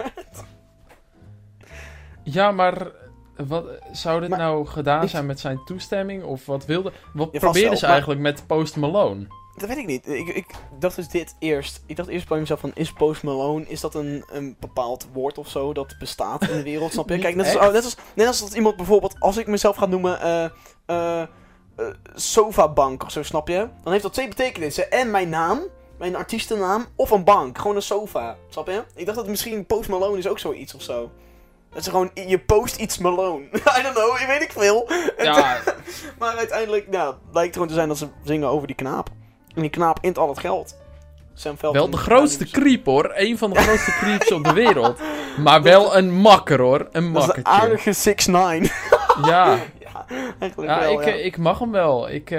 [2.24, 2.90] Ja, maar
[3.36, 6.22] wat, zou dit Maar- nou gedaan ik- zijn met zijn toestemming?
[6.24, 6.92] Of wat wilde...
[7.12, 9.26] Wat Ja, probeerden ze maar- eigenlijk met Post Malone?
[9.56, 10.08] Dat weet ik niet.
[10.08, 10.46] Ik, ik
[10.78, 11.82] dacht dus dit eerst.
[11.86, 15.38] Ik dacht eerst bij mezelf van, is Post Malone, is dat een, een bepaald woord
[15.38, 17.18] of zo dat bestaat in de wereld, snap je?
[17.18, 19.86] Kijk, net als, oh, net, als, net als dat iemand bijvoorbeeld, als ik mezelf ga
[19.86, 20.44] noemen, eh
[20.86, 21.22] eh
[21.76, 23.68] eh, sofabank of zo, snap je?
[23.82, 24.90] Dan heeft dat twee betekenissen.
[24.90, 25.60] En mijn naam,
[25.98, 27.58] mijn artiestennaam, of een bank.
[27.58, 28.82] Gewoon een sofa, snap je?
[28.94, 31.10] Ik dacht dat misschien Post Malone is ook zoiets of zo.
[31.70, 33.44] Dat is gewoon, je post iets Malone.
[33.78, 34.88] I don't know, je weet ik veel.
[35.18, 35.58] Ja,
[36.18, 39.08] Maar uiteindelijk, nou, blijkt gewoon te zijn dat ze zingen over die knaap.
[39.54, 40.76] En die knaap int al het geld.
[41.34, 43.10] Sam wel de grootste creep hoor.
[43.14, 45.00] Een van de grootste creeps op de wereld.
[45.38, 46.88] Maar wel een makker hoor.
[46.92, 47.52] Een Dat is een makkertje.
[47.52, 48.70] aardige 6 9
[49.24, 49.81] Ja, Ja,
[50.38, 51.12] eigenlijk ja, wel, ik, ja.
[51.12, 52.10] eh, ik mag hem wel.
[52.10, 52.38] Ik, eh,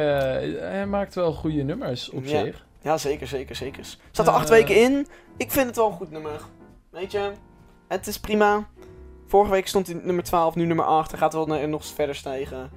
[0.60, 2.44] hij maakt wel goede nummers op Ja.
[2.44, 2.66] zich.
[2.82, 3.86] Ja, zeker, zeker, zeker.
[4.12, 4.40] Staat er Eh.
[4.40, 5.08] acht weken in.
[5.38, 6.42] Ik vind het wel een goed nummer.
[6.90, 7.32] Weet je,
[7.88, 8.68] het is prima.
[9.28, 11.10] Vorige week stond hij nummer 12, nu nummer 8.
[11.12, 12.70] Hij gaat wel naar- nog verder stijgen.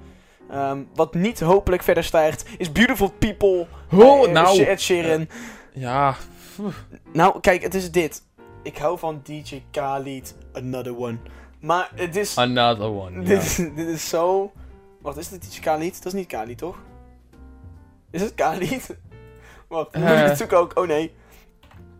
[0.49, 3.67] Ehm, wat niet hopelijk verder stijgt, is Beautiful People.
[3.91, 4.63] Oh, eh, nou.
[4.63, 5.27] Ed Sheeran.
[5.73, 6.15] Ja,
[7.13, 8.21] Nou, kijk, het is dit.
[8.63, 11.17] ik hou van DJ Khalid, Another One.
[11.59, 12.37] Maar het is...
[12.37, 13.23] Another one.
[13.23, 14.51] dit, dit is zo...
[15.07, 15.95] Wacht, is dit DJ Khalid?
[16.03, 16.77] Dat is niet Khalid, toch?
[18.11, 18.97] Is het Khalid?
[19.67, 20.23] Wacht, moet ik Eh.
[20.23, 20.71] het zoeken ook?
[20.77, 21.13] Oh nee.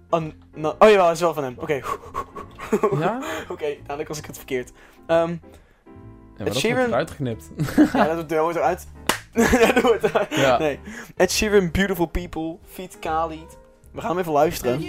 [0.09, 1.55] An no- oh jawel, het is wel van hem.
[1.57, 1.81] Oké.
[2.99, 3.19] Ja?
[3.49, 4.71] Oké, dadelijk was ik het verkeerd.
[5.07, 5.37] Ehm, Ja,
[6.37, 7.49] maar Ed dat Sheeran- wordt eruit geknipt.
[7.93, 8.87] ja, dat dat hoort eruit.
[9.33, 10.35] ja, dat eruit.
[10.35, 10.57] Ja.
[10.57, 10.79] Nee.
[11.15, 13.57] Ed Sheeran, Beautiful People, Feet Khalid.
[13.91, 14.79] We gaan hem even luisteren.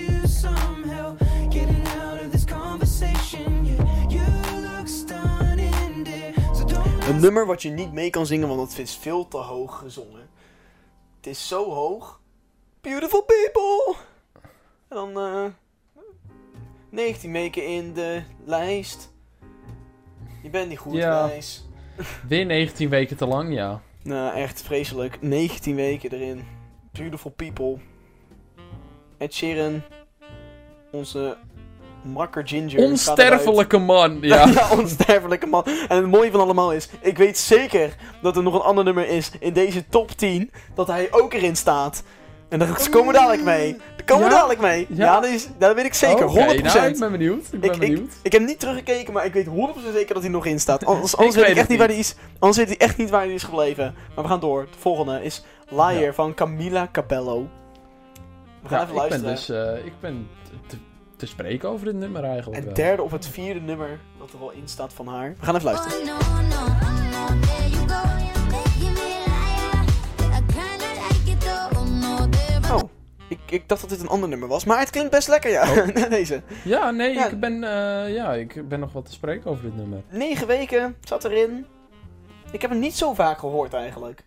[7.18, 10.28] Een nummer wat je niet mee kan zingen, want het is veel te hoog gezongen.
[11.16, 12.20] Het is zo hoog.
[12.80, 13.94] Beautiful people!
[14.88, 15.44] En dan eh
[16.90, 19.12] 19 weken in de lijst.
[20.42, 21.30] Je bent niet goed, Ja.
[22.28, 23.82] Weer 19 weken te lang, ja.
[24.02, 25.22] Nou, echt vreselijk.
[25.22, 26.46] 19 weken erin.
[26.92, 27.78] Beautiful people.
[29.16, 29.82] Ed Sheeran.
[30.90, 31.36] Onze
[32.08, 32.78] makker Ginger.
[32.84, 34.46] Onsterfelijke man, ja.
[34.54, 35.64] Ja, onsterfelijke man.
[35.64, 39.08] En het mooie van allemaal is, ik weet zeker dat er nog een ander nummer
[39.08, 42.02] is in deze top 10, dat hij ook erin staat.
[42.48, 43.72] En daar komen we dadelijk mee.
[43.96, 44.36] Daar komen we Ja?
[44.36, 44.86] dadelijk mee.
[44.88, 45.20] Ja, Ja?
[45.20, 46.26] dat, is, dat weet ik zeker.
[46.28, 46.62] Oké, 100%.
[46.62, 47.44] nou, ik ben benieuwd.
[47.52, 48.12] Ik ben Ik- benieuwd.
[48.22, 49.50] Ik heb niet teruggekeken, maar ik weet 100%
[49.92, 50.84] zeker dat hij nog in staat.
[50.84, 52.14] Anders, anders weet ik echt niet waar hij is.
[52.38, 53.94] Anders weet hij echt niet waar hij is gebleven.
[54.14, 54.62] Maar we gaan door.
[54.72, 57.48] De volgende is Liar van Camila Cabello.
[58.62, 59.74] We gaan even ik ben luisteren.
[59.74, 59.78] dus...
[59.80, 60.28] eh, ik ben
[61.18, 62.74] te, spreken over dit nummer eigenlijk Het wel.
[62.74, 65.34] derde of het vierde nummer dat er al in staat van haar.
[65.38, 65.98] We gaan even luisteren.
[65.98, 66.66] Oh no, no, no.
[67.20, 67.40] Oh
[71.40, 72.90] there Oh,
[73.28, 75.70] ik, ik dacht dat dit een ander nummer was, maar het klinkt best lekker, ja.
[75.70, 76.10] Oh.
[76.10, 76.42] Deze.
[76.64, 77.28] Ja, nee, Ja.
[77.28, 80.02] Ik, ben, eh, ja, ik ben nog wat te spreken over dit nummer.
[80.10, 81.66] Negen weken zat erin.
[82.50, 84.24] Ik heb hem niet zo vaak gehoord eigenlijk.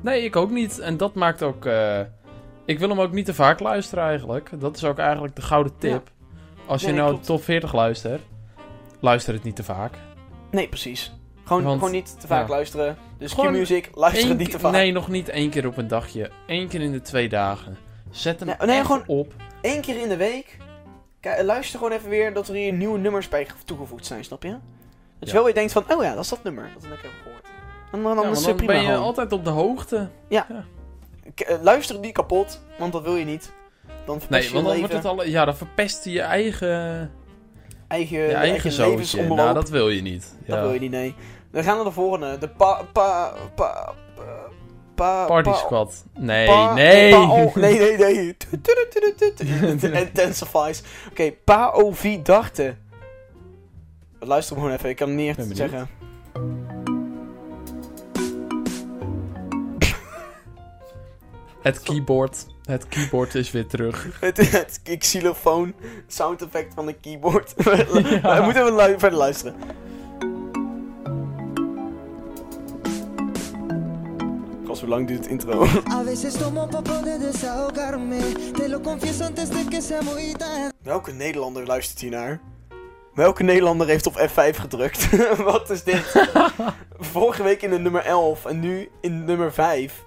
[0.00, 0.78] Nee, ik ook niet.
[0.78, 1.64] En dat maakt ook...
[1.66, 2.00] eh,
[2.66, 4.50] ik wil hem ook niet te vaak luisteren eigenlijk.
[4.60, 6.10] Dat is ook eigenlijk de gouden tip.
[6.66, 7.26] Als je Nee, nou klopt.
[7.26, 8.22] top 40 luistert,
[9.00, 9.94] luister het niet te vaak.
[10.50, 11.12] Nee, precies.
[11.44, 12.54] Gewoon, Want- gewoon niet te vaak ja.
[12.54, 12.96] luisteren.
[13.18, 14.72] Dus Gewoon Q-music, luister het niet te vaak.
[14.72, 16.30] Nee, nog niet één keer op een dagje.
[16.46, 17.76] Eén keer in de twee dagen.
[18.10, 19.32] Zet hem Nee, nee, echt gewoon- op.
[19.62, 20.56] Eén keer in de week.
[21.20, 24.48] Kijk, luister gewoon even weer dat er hier nieuwe nummers bij toegevoegd zijn, snap je?
[24.50, 24.58] Dat
[25.18, 25.32] je Ja.
[25.32, 26.70] wel weer denkt van, oh ja, dat is dat nummer.
[26.74, 27.44] Dat ik heb gehoord.
[27.92, 29.04] En dan, dan Ja, is want het dan prima ben je gewoon.
[29.04, 30.08] altijd op de hoogte.
[30.28, 30.40] Eh,
[31.62, 33.52] Luister het niet kapot, want dat wil je niet.
[34.04, 34.90] Dan verpest Nee, je want dan leven.
[34.90, 35.24] wordt het al...
[35.32, 37.10] Ja, dan verpest je je eigen,
[37.88, 39.36] eigen, je eigen levensomloop.
[39.36, 40.36] Nou, dat wil je niet.
[40.46, 41.14] Dat wil je niet, nee.
[41.52, 42.38] Dan gaan we naar de volgende.
[42.38, 42.82] De pa...
[42.92, 43.32] pa...
[43.54, 43.92] pa...
[44.14, 44.44] pa...
[44.94, 46.04] pa Party pa- Squad.
[46.18, 47.14] Nee, pa- nee.
[47.16, 48.36] oh, nee, nee, nee.
[48.50, 48.60] Tu-
[49.78, 50.82] tu- Intensifies.
[51.10, 52.78] Oké, Paovi dachten.
[54.20, 55.70] Luister gewoon even, ik kan het niet echt Ben benieuwd.
[55.70, 55.88] zeggen.
[61.66, 62.46] Het keyboard.
[62.64, 64.08] Het keyboard is weer terug.
[64.20, 65.74] Het, het xylofoon
[66.06, 67.54] sound effect van een keyboard.
[67.56, 69.54] We moeten even lu- verder luisteren.
[74.66, 75.66] Gast, hoe lang duurt het intro?
[80.38, 80.70] De.
[80.82, 82.40] Welke Nederlander luistert hier naar?
[83.14, 85.08] Welke Nederlander heeft op F5 gedrukt?
[85.36, 86.28] Wat is dit?
[86.98, 90.04] Vorige week in de nummer 11 en nu in nummer 5.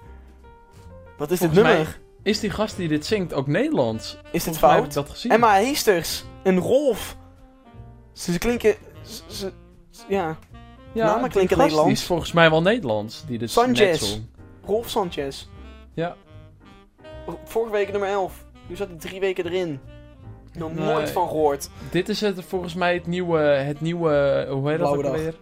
[1.20, 1.98] Wat is dit mij nummer?
[2.22, 4.18] Is die gast die dit zingt ook Nederlands?
[4.30, 4.94] Is dit mij heb ik fout?
[5.06, 5.32] dat gezien.
[5.32, 7.16] Emma Heesters en Rolf.
[8.12, 8.74] Ze, ze klinken...
[9.02, 9.52] Ze, ze-
[10.08, 10.36] ja,
[10.92, 11.88] ja, namen klinken Nederlands.
[11.88, 13.24] Die is volgens mij wel Nederlands.
[13.26, 14.18] Die dit Sanchez.
[14.64, 15.46] Rolf Sanchez.
[15.94, 16.16] Ja.
[17.44, 18.44] Vorige week nummer 11.
[18.66, 19.80] Nu zat hij drie weken erin.
[20.52, 20.84] Nog Nee.
[20.86, 21.70] nooit van gehoord.
[21.90, 25.34] Dit is het, volgens mij het nieuwe, het nieuwe, hoe heet Blauwe dat ook alweer?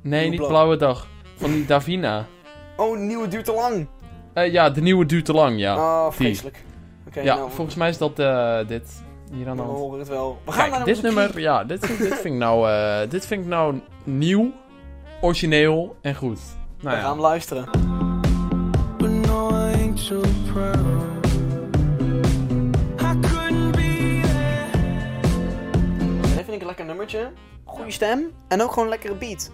[0.00, 0.48] Nee, Nieuwe niet blauw.
[0.50, 1.06] Blauwe Dag.
[1.36, 2.26] Van die Davina.
[2.76, 3.86] Oh, nieuwe duurt te lang.
[4.34, 5.76] Eh, ja, de nieuwe duurt te lang, ja.
[5.76, 6.64] oh, vreselijk.
[7.12, 9.02] Ja, nou, volgens mij is dat eh, dit.
[9.32, 10.38] Hier aan de we horen het wel.
[10.44, 13.42] We gaan Kijk, naar dit nummer, ja, dit, dit, vind ik nou, eh, dit vind
[13.42, 14.52] ik nou nieuw,
[15.20, 16.40] origineel en goed.
[16.80, 17.10] Nou We gaan ja.
[17.10, 17.64] hem luisteren.
[26.20, 27.30] Dit vind ik een lekker nummertje.
[27.64, 28.30] Goede stem.
[28.48, 29.50] En ook gewoon een lekkere beat.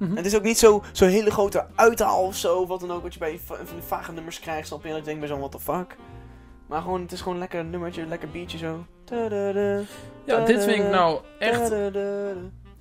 [0.00, 0.16] Mhm.
[0.16, 2.66] Het is ook niet zo- zo'n hele grote uithaal of zo.
[2.66, 3.02] Wat dan ook.
[3.02, 4.66] Wat je bij va- van die vage nummers krijgt.
[4.66, 4.90] Snap je?
[4.90, 5.96] En ik denk bij zo'n what the fuck.
[6.66, 8.06] Maar gewoon, het is gewoon een lekker nummertje.
[8.06, 8.84] Lekker beatje zo.
[10.24, 11.70] Ja, dit vind ik nou echt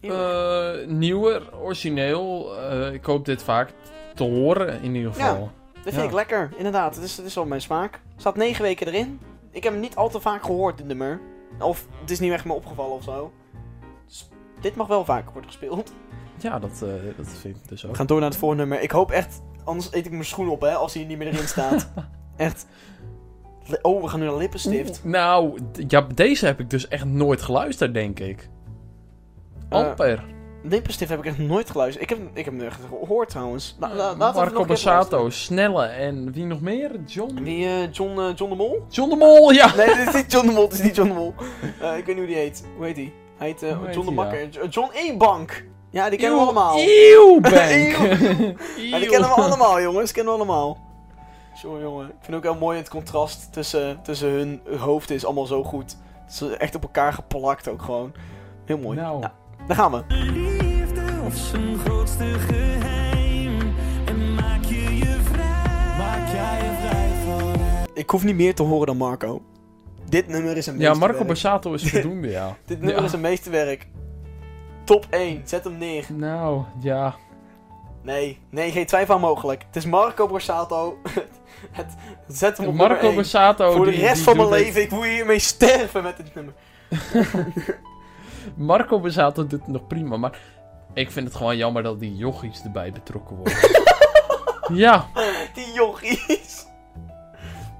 [0.01, 2.57] eh, nieuwer, origineel.
[2.57, 3.69] Eh, ik hoop dit vaak
[4.15, 5.51] te horen in ieder geval.
[5.73, 6.03] Dit vind ja.
[6.03, 6.49] ik lekker.
[6.57, 6.95] Inderdaad.
[6.95, 8.01] Het is, het is wel mijn smaak.
[8.17, 9.19] Staat negen weken erin.
[9.51, 11.19] Ik heb hem niet al te vaak gehoord, dit nummer.
[11.59, 13.31] Of het is niet echt me opgevallen of zo.
[14.07, 14.29] Dus
[14.61, 15.91] dit mag wel vaker worden gespeeld.
[16.41, 17.91] Ja, dat, eh, dat vind ik dus ook.
[17.91, 18.83] We gaan door naar het volgende nummer.
[18.83, 21.47] Ik hoop echt, anders eet ik mijn schoen op hè, als hij niet meer erin
[21.47, 21.89] staat.
[22.37, 22.65] echt.
[23.81, 25.01] Oh, we gaan nu naar lippenstift.
[25.03, 28.49] Nou, ja, deze heb ik dus echt nooit geluisterd, denk ik.
[29.69, 30.23] Eh, Amper.
[30.63, 32.11] Lippenstift heb ik echt nooit geluisterd.
[32.11, 33.75] Ik heb, ik heb hem echt gehoord trouwens.
[33.79, 36.91] La, la- Marco Borsato, Snelle en wie nog meer?
[37.05, 37.43] John?
[37.43, 38.85] Wie, eh, John, John de Mol?
[38.89, 39.75] John de Mol, ja!
[39.75, 40.69] Nee, dit is niet John de Mol.
[40.69, 41.33] Dit is niet John de Mol.
[41.97, 42.63] Ik weet niet hoe die heet.
[42.75, 43.13] Hoe heet die?
[43.37, 43.59] Hij heet
[43.93, 44.47] John de.
[44.51, 45.65] Jo- John E-Bank.
[45.91, 46.77] Ja, die kennen we allemaal.
[46.79, 47.53] Eeuw, Bank.
[47.57, 48.55] Eeuw.
[48.77, 50.05] Ja, die kennen we allemaal, jongens.
[50.05, 50.77] Die kennen we allemaal.
[51.61, 52.07] Jongen, jongen.
[52.07, 55.97] Ik vind ook heel mooi het contrast tussen, tussen hun hoofden is allemaal zo goed.
[56.29, 58.11] Ze echt op elkaar geplakt ook gewoon.
[58.65, 58.97] Heel mooi.
[58.99, 59.19] Nou.
[59.21, 59.33] Ja,
[59.67, 60.03] daar gaan we.
[60.07, 63.59] Liefde of zijn grootste geheim.
[64.05, 65.97] En maak je je vrij.
[65.97, 67.61] Maak jij je vrij van
[67.93, 69.41] Ik hoef niet meer te horen dan Marco.
[70.09, 70.93] Dit nummer is een Ja.
[70.93, 72.57] Marco Borsato is voldoende, ja.
[72.65, 73.05] Dit nummer Ja.
[73.05, 73.87] is een meesterwerk.
[74.89, 75.41] Top 1.
[75.45, 76.05] Zet hem neer.
[76.07, 77.15] Nou, ja.
[78.03, 79.63] Nee, nee, geen twijfel aan mogelijk.
[79.67, 80.97] Het is Marco Borsato.
[81.71, 81.95] het,
[82.27, 83.13] zet hem op Marco.
[83.13, 83.71] Borsato...
[83.71, 86.35] Voor de die- rest die van mijn het- leven, ik wil hiermee sterven met dit
[86.35, 86.53] nummer.
[88.55, 90.37] Marco Borsato doet het nog prima, maar...
[90.93, 93.57] Ik vind het gewoon jammer dat die jochies erbij betrokken worden.
[94.85, 95.05] ja,
[95.53, 96.65] Die jochies.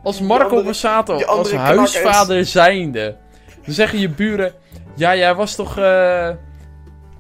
[0.04, 1.94] als Marco Borsato, als knakkers.
[1.94, 3.18] huisvader zijnde...
[3.66, 4.54] Dan zeggen je buren...
[4.96, 5.78] Ja, jij was toch...
[5.78, 6.30] eh,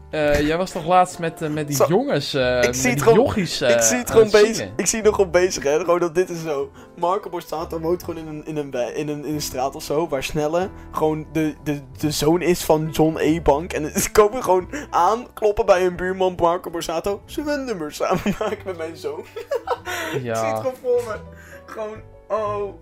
[0.10, 3.01] eh, jij was toch laatst met, eh, met die Zo, jongens, met zie die het
[3.01, 4.70] gewoon- jochies ik zie het gewoon bezig.
[4.76, 5.80] Ik zie het nog gewoon bezig, hè.
[5.80, 6.72] Gewoon dat dit is zo.
[6.95, 10.07] Marco Borsato woont gewoon in een, in een, in een, in een straat of zo.
[10.07, 13.41] Waar Snelle gewoon de, de, de zoon is van John E.
[13.41, 13.74] Bank.
[13.74, 17.22] En ze komen gewoon aan, kloppen bij hun buurman Marco Borsato.
[17.36, 19.20] We een nummer samen maken met mijn zoon?
[19.26, 19.28] Ik
[20.12, 21.16] zie het Ja, gewoon voor me.
[21.66, 21.97] Gewoon,
[22.28, 22.74] oh,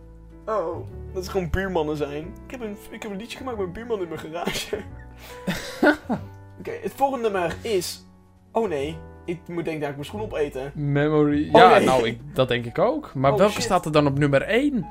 [0.45, 0.77] oh.
[1.13, 2.33] Dat is gewoon buurmannen zijn.
[2.45, 4.77] Ik heb een, ik heb een liedje gemaakt met een buurman in mijn garage.
[6.59, 8.05] Oké, het volgende nummer is...
[8.51, 10.71] Oh nee, ik moet denk dat ik mijn schoen opeten.
[10.75, 11.45] memory...
[11.51, 11.85] Oh, ja, nee.
[11.85, 13.11] nou, ik, dat denk ik ook.
[13.13, 13.63] Maar Oh, welke shit.
[13.63, 14.87] staat er dan op nummer 1?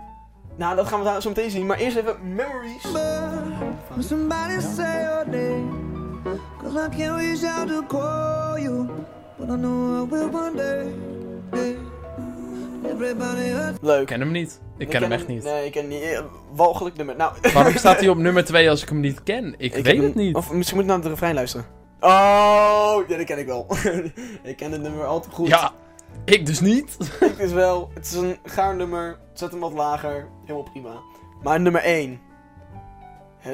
[0.57, 1.67] Nou, dat gaan we daar zo meteen zien.
[1.67, 2.83] Maar eerst even Memories.
[3.99, 5.69] Somebody say your name,
[6.63, 8.87] cause I can't reach out to call you,
[9.39, 11.77] but I know I will one day.
[13.81, 14.01] Leuk.
[14.01, 14.61] Ik ken hem niet.
[14.79, 15.45] Ik ken hem echt niet.
[15.45, 16.03] Nee, ik ken hem niet.
[16.03, 16.21] Eh,
[16.53, 17.17] Walgelijk nummer.
[17.17, 19.55] Nou, Waarom staat hij op nummer 2 als ik hem niet ken?
[19.59, 20.35] Ik, ik weet het niet.
[20.35, 21.67] Of misschien moet ik naar de refrein luisteren.
[22.01, 23.67] Oh, ja, dat ken ik wel.
[24.43, 25.49] ik ken het nummer al te goed.
[25.49, 25.73] Ja,
[26.25, 26.97] ik dus niet.
[27.21, 29.19] Het is wel, het is een gaar nummer.
[29.33, 30.29] Zet hem wat lager.
[30.41, 31.01] Helemaal prima.
[31.43, 32.21] Maar nummer 1.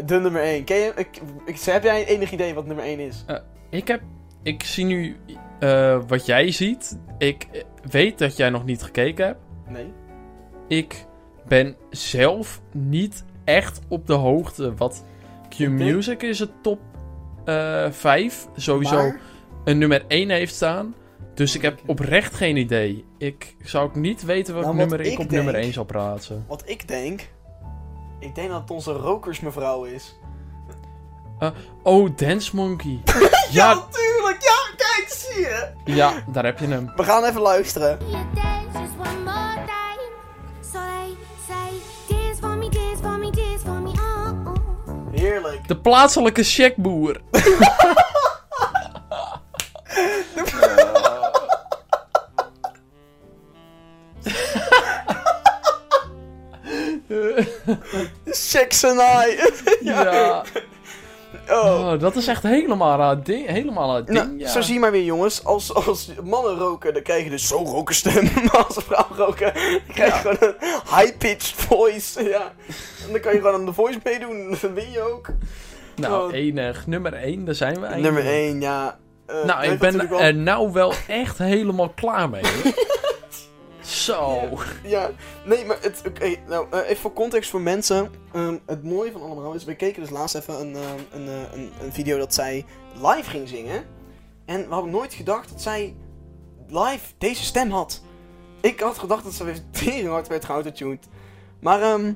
[0.05, 0.65] De nummer 1.
[0.65, 3.25] Ken je, ik, ik, heb jij enig idee wat nummer 1 is?
[3.71, 4.01] Ik heb...
[4.43, 5.17] Ik zie nu
[5.63, 6.99] eh, wat jij ziet.
[7.19, 9.41] Ik eh, weet dat jij nog niet gekeken hebt.
[9.69, 9.93] Nee.
[10.69, 11.07] Ik
[11.49, 15.05] ben zelf niet echt op de hoogte wat
[15.49, 16.81] Q-Music is het top
[17.45, 18.47] eh 5.
[18.57, 19.21] Sowieso Maar,
[19.65, 20.95] een nummer 1 heeft staan.
[21.35, 23.05] Dus ik heb oprecht geen idee.
[23.19, 25.87] Ik zou ook niet weten welk Nou, nummer ik, ik op denk- nummer 1 zou
[25.87, 26.45] plaatsen.
[26.49, 27.29] wat ik denk...
[28.19, 30.15] Ik denk dat het onze rokersmevrouw is.
[31.83, 33.01] Oh, Dance Monkey.
[33.51, 34.43] Ja, ja, natuurlijk!
[34.43, 34.72] Ja,
[35.03, 35.67] kijk, zie je!
[35.85, 36.93] ja, daar heb je hem.
[36.97, 37.99] We gaan even luisteren.
[43.95, 44.55] Oh, oh.
[45.13, 45.69] Heerlijk.
[45.69, 47.21] De plaatselijke checkboer.
[59.01, 59.39] I.
[59.81, 60.45] ja.
[61.51, 61.65] Oh.
[61.93, 63.47] Oh, dat is echt helemaal ding.
[63.47, 64.49] Helemaal haar ding, Nou, ja.
[64.49, 67.67] zo zie je maar weer jongens, als, als mannen roken, dan krijg je dus zo'n
[67.67, 68.25] rokerstem.
[68.53, 70.55] Maar als een vrouw roken, dan krijg je gewoon een
[70.97, 72.23] high-pitched voice.
[72.29, 72.53] Ja.
[73.07, 75.27] En dan kan je gewoon aan de voice meedoen, dan win je ook.
[75.97, 76.35] Nou, Oh.
[76.35, 76.87] enig.
[76.87, 78.15] Nummer 1, daar zijn we eigenlijk.
[78.15, 78.99] Nummer 1, ja.
[79.27, 82.43] Eh, Nou, ik ben wel- er nou wel echt helemaal klaar mee.
[84.05, 84.49] Zo.
[84.83, 85.11] Ja,
[85.45, 88.11] nee, maar het, oké, nou, eh, even voor context voor mensen.
[88.33, 91.53] Ehm, het mooie van allemaal is, we keken dus laatst even een, ehm, een, eh,
[91.53, 93.85] een, een video dat zij live ging zingen.
[94.45, 95.97] En we hadden nooit gedacht dat zij
[96.69, 98.03] live deze stem had.
[98.61, 101.09] Ik had gedacht dat ze weer tering hard werd geautotuned.
[101.61, 102.13] Maar ehm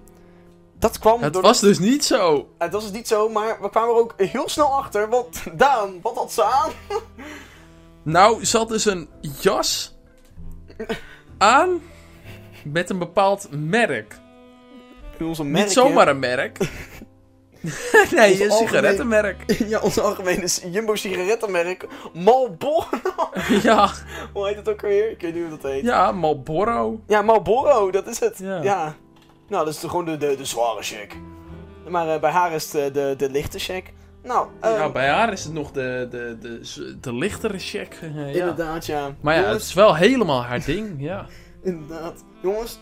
[0.79, 2.49] dat kwam Het was dus niet zo.
[2.59, 5.09] Het was dus niet zo, maar we kwamen er ook heel snel achter.
[5.09, 6.71] Want Daan, wat had ze aan?
[8.03, 9.09] Nou, ze had dus een
[9.41, 9.97] jas
[11.39, 11.81] aan
[12.65, 14.19] met een bepaald merk.
[15.21, 16.59] Onze merk, niet zomaar een merk.
[18.17, 19.45] nee, een sigarettenmerk.
[19.69, 21.87] Ja, onze algemene Jumbo sigarettenmerk.
[22.13, 22.87] Marlboro.
[23.63, 23.91] ja,
[24.33, 25.11] Hoe heet het ook alweer?
[25.11, 25.85] Ik weet niet hoe dat heet.
[25.85, 27.01] ja, Marlboro.
[27.07, 28.39] Ja, Marlboro, dat is het.
[28.39, 28.63] Ja.
[28.63, 28.95] Ja.
[29.49, 31.17] Nou, dat is gewoon de, de, de zware check.
[31.89, 33.93] Maar eh, bij haar is het eh, de, de lichte check.
[34.27, 37.99] Nou, eh, Ja, bij haar is het nog de, de, de, de, lichtere check.
[38.03, 38.39] eh, ja.
[38.39, 39.15] inderdaad, ja.
[39.21, 41.27] Maar ja, het is wel helemaal haar ding, ja.
[41.63, 42.25] inderdaad.
[42.43, 42.79] Jongens,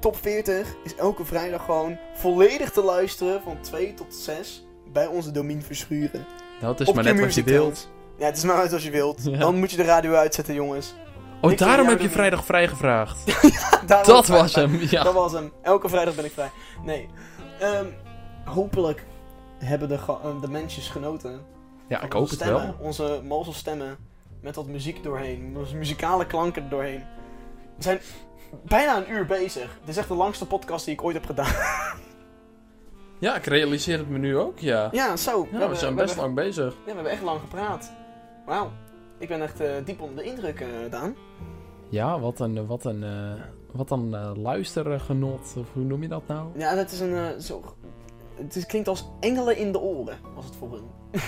[0.00, 5.30] top 40 is elke vrijdag gewoon volledig te luisteren van 2 tot 6 bij onze
[5.30, 6.26] Domien Verschuren.
[6.60, 7.92] Het is Op maar net wat je wilt.
[8.18, 9.24] Ja, het is maar uit als je wilt.
[9.24, 9.38] Ja.
[9.38, 10.94] Dan moet je de radio uitzetten, jongens.
[11.40, 13.18] Oh, daarom heb je vrijdag vrijgevraagd.
[13.86, 15.02] Daarom Dat was hem, ja.
[15.02, 15.52] Dat was hem.
[15.62, 16.50] Elke vrijdag ben ik vrij.
[16.84, 17.08] Nee.
[17.60, 17.86] Ehm,
[18.44, 19.04] hopelijk
[19.58, 21.40] hebben de, eh, de mensjes genoten.
[21.88, 22.86] Ja, ik hoop onze het stemmen, wel.
[22.86, 23.96] Onze malse stemmen.
[24.40, 25.54] Met wat muziek doorheen.
[25.56, 27.02] Onze muzikale klanken er doorheen.
[27.76, 28.00] We zijn
[28.62, 29.76] bijna een uur bezig.
[29.80, 31.52] Dit is echt de langste podcast die ik ooit heb gedaan.
[33.18, 34.88] Ja, ik realiseer het me nu ook, ja.
[34.92, 35.48] Ja, zo.
[35.52, 36.72] Ja, we zijn best hebben, lang bezig.
[36.74, 37.92] Ja, we hebben echt lang gepraat.
[38.46, 38.70] Wauw.
[39.18, 41.14] Ik ben echt eh, diep onder de indruk, eh Daan.
[41.88, 43.42] Ja, wat een, wat een, eh,
[43.72, 45.54] wat een eh, luistergenot.
[45.58, 46.48] Of hoe noem je dat nou?
[46.58, 47.14] Ja, dat is een...
[47.14, 47.62] eh, zo...
[48.34, 50.84] Het is, klinkt als engelen in de oren, was het voor hun.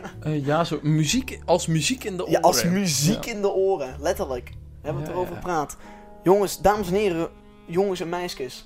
[0.00, 0.10] ja.
[0.20, 2.32] Eh, ja, zo muziek, als muziek in de oren.
[2.32, 3.32] Ja, als muziek Ja.
[3.32, 3.96] in de oren.
[4.00, 4.48] Letterlijk.
[4.48, 4.56] We
[4.90, 5.76] hebben het erover gepraat.
[6.22, 7.28] Jongens, dames en heren,
[7.66, 8.64] jongens en meisjes.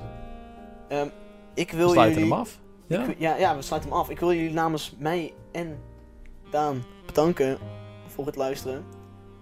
[0.88, 1.08] Ehm,
[1.54, 2.34] ik wil We sluiten jullie...
[2.34, 2.58] hem af.
[2.86, 3.04] Ja.
[3.04, 4.10] Ik- ja, ja, we sluiten hem af.
[4.10, 5.78] Ik wil jullie namens mij en
[6.50, 7.58] Daan bedanken
[8.06, 8.84] voor het luisteren.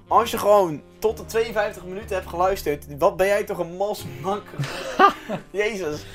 [0.08, 4.42] Als je gewoon tot de 52 minuten hebt geluisterd, wat ben jij toch een masmak.
[5.50, 6.06] Jezus.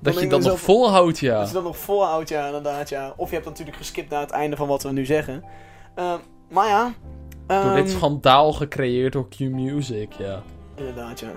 [0.00, 1.38] Dat je dat nog volhoudt, ja.
[1.38, 3.14] Dat je dat nog volhoudt, ja, inderdaad, ja.
[3.16, 5.44] Of je hebt natuurlijk geskipt naar het einde van wat we nu zeggen.
[5.94, 6.92] Ehm, maar ja.
[7.46, 10.42] Door dit ehm, schandaal gecreëerd door Q-Music, ja.
[10.74, 11.32] Inderdaad, ja.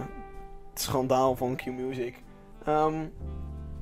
[0.70, 2.16] Het schandaal van Q-Music.
[2.66, 2.94] Ehm,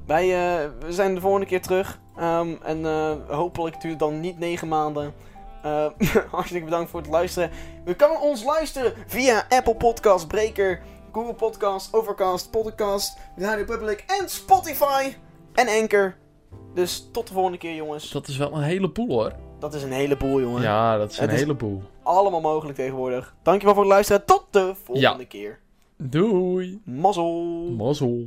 [0.05, 1.99] wij eh, we zijn de volgende keer terug.
[2.63, 5.13] En eh, hopelijk duurt het dan niet negen maanden.
[6.31, 7.49] Hartstikke bedankt voor het luisteren.
[7.85, 10.81] U kan ons luisteren via Apple Podcast, Breaker,
[11.11, 15.13] Google Podcast, Overcast, Podcast, Radio Public en Spotify.
[15.53, 16.15] En Anchor.
[16.73, 18.09] Dus tot de volgende keer, jongens.
[18.11, 19.31] Dat is wel een heleboel, hoor.
[19.59, 20.61] Dat is een heleboel, jongen.
[20.61, 21.81] Ja, dat is een Het is- heleboel.
[22.03, 23.35] Allemaal mogelijk tegenwoordig.
[23.43, 24.25] Dankjewel voor het luisteren.
[24.25, 25.25] Tot de volgende Ja.
[25.27, 25.59] keer.
[25.97, 26.81] Doei.
[26.85, 27.43] Mazzel.
[27.77, 28.25] Mazzel.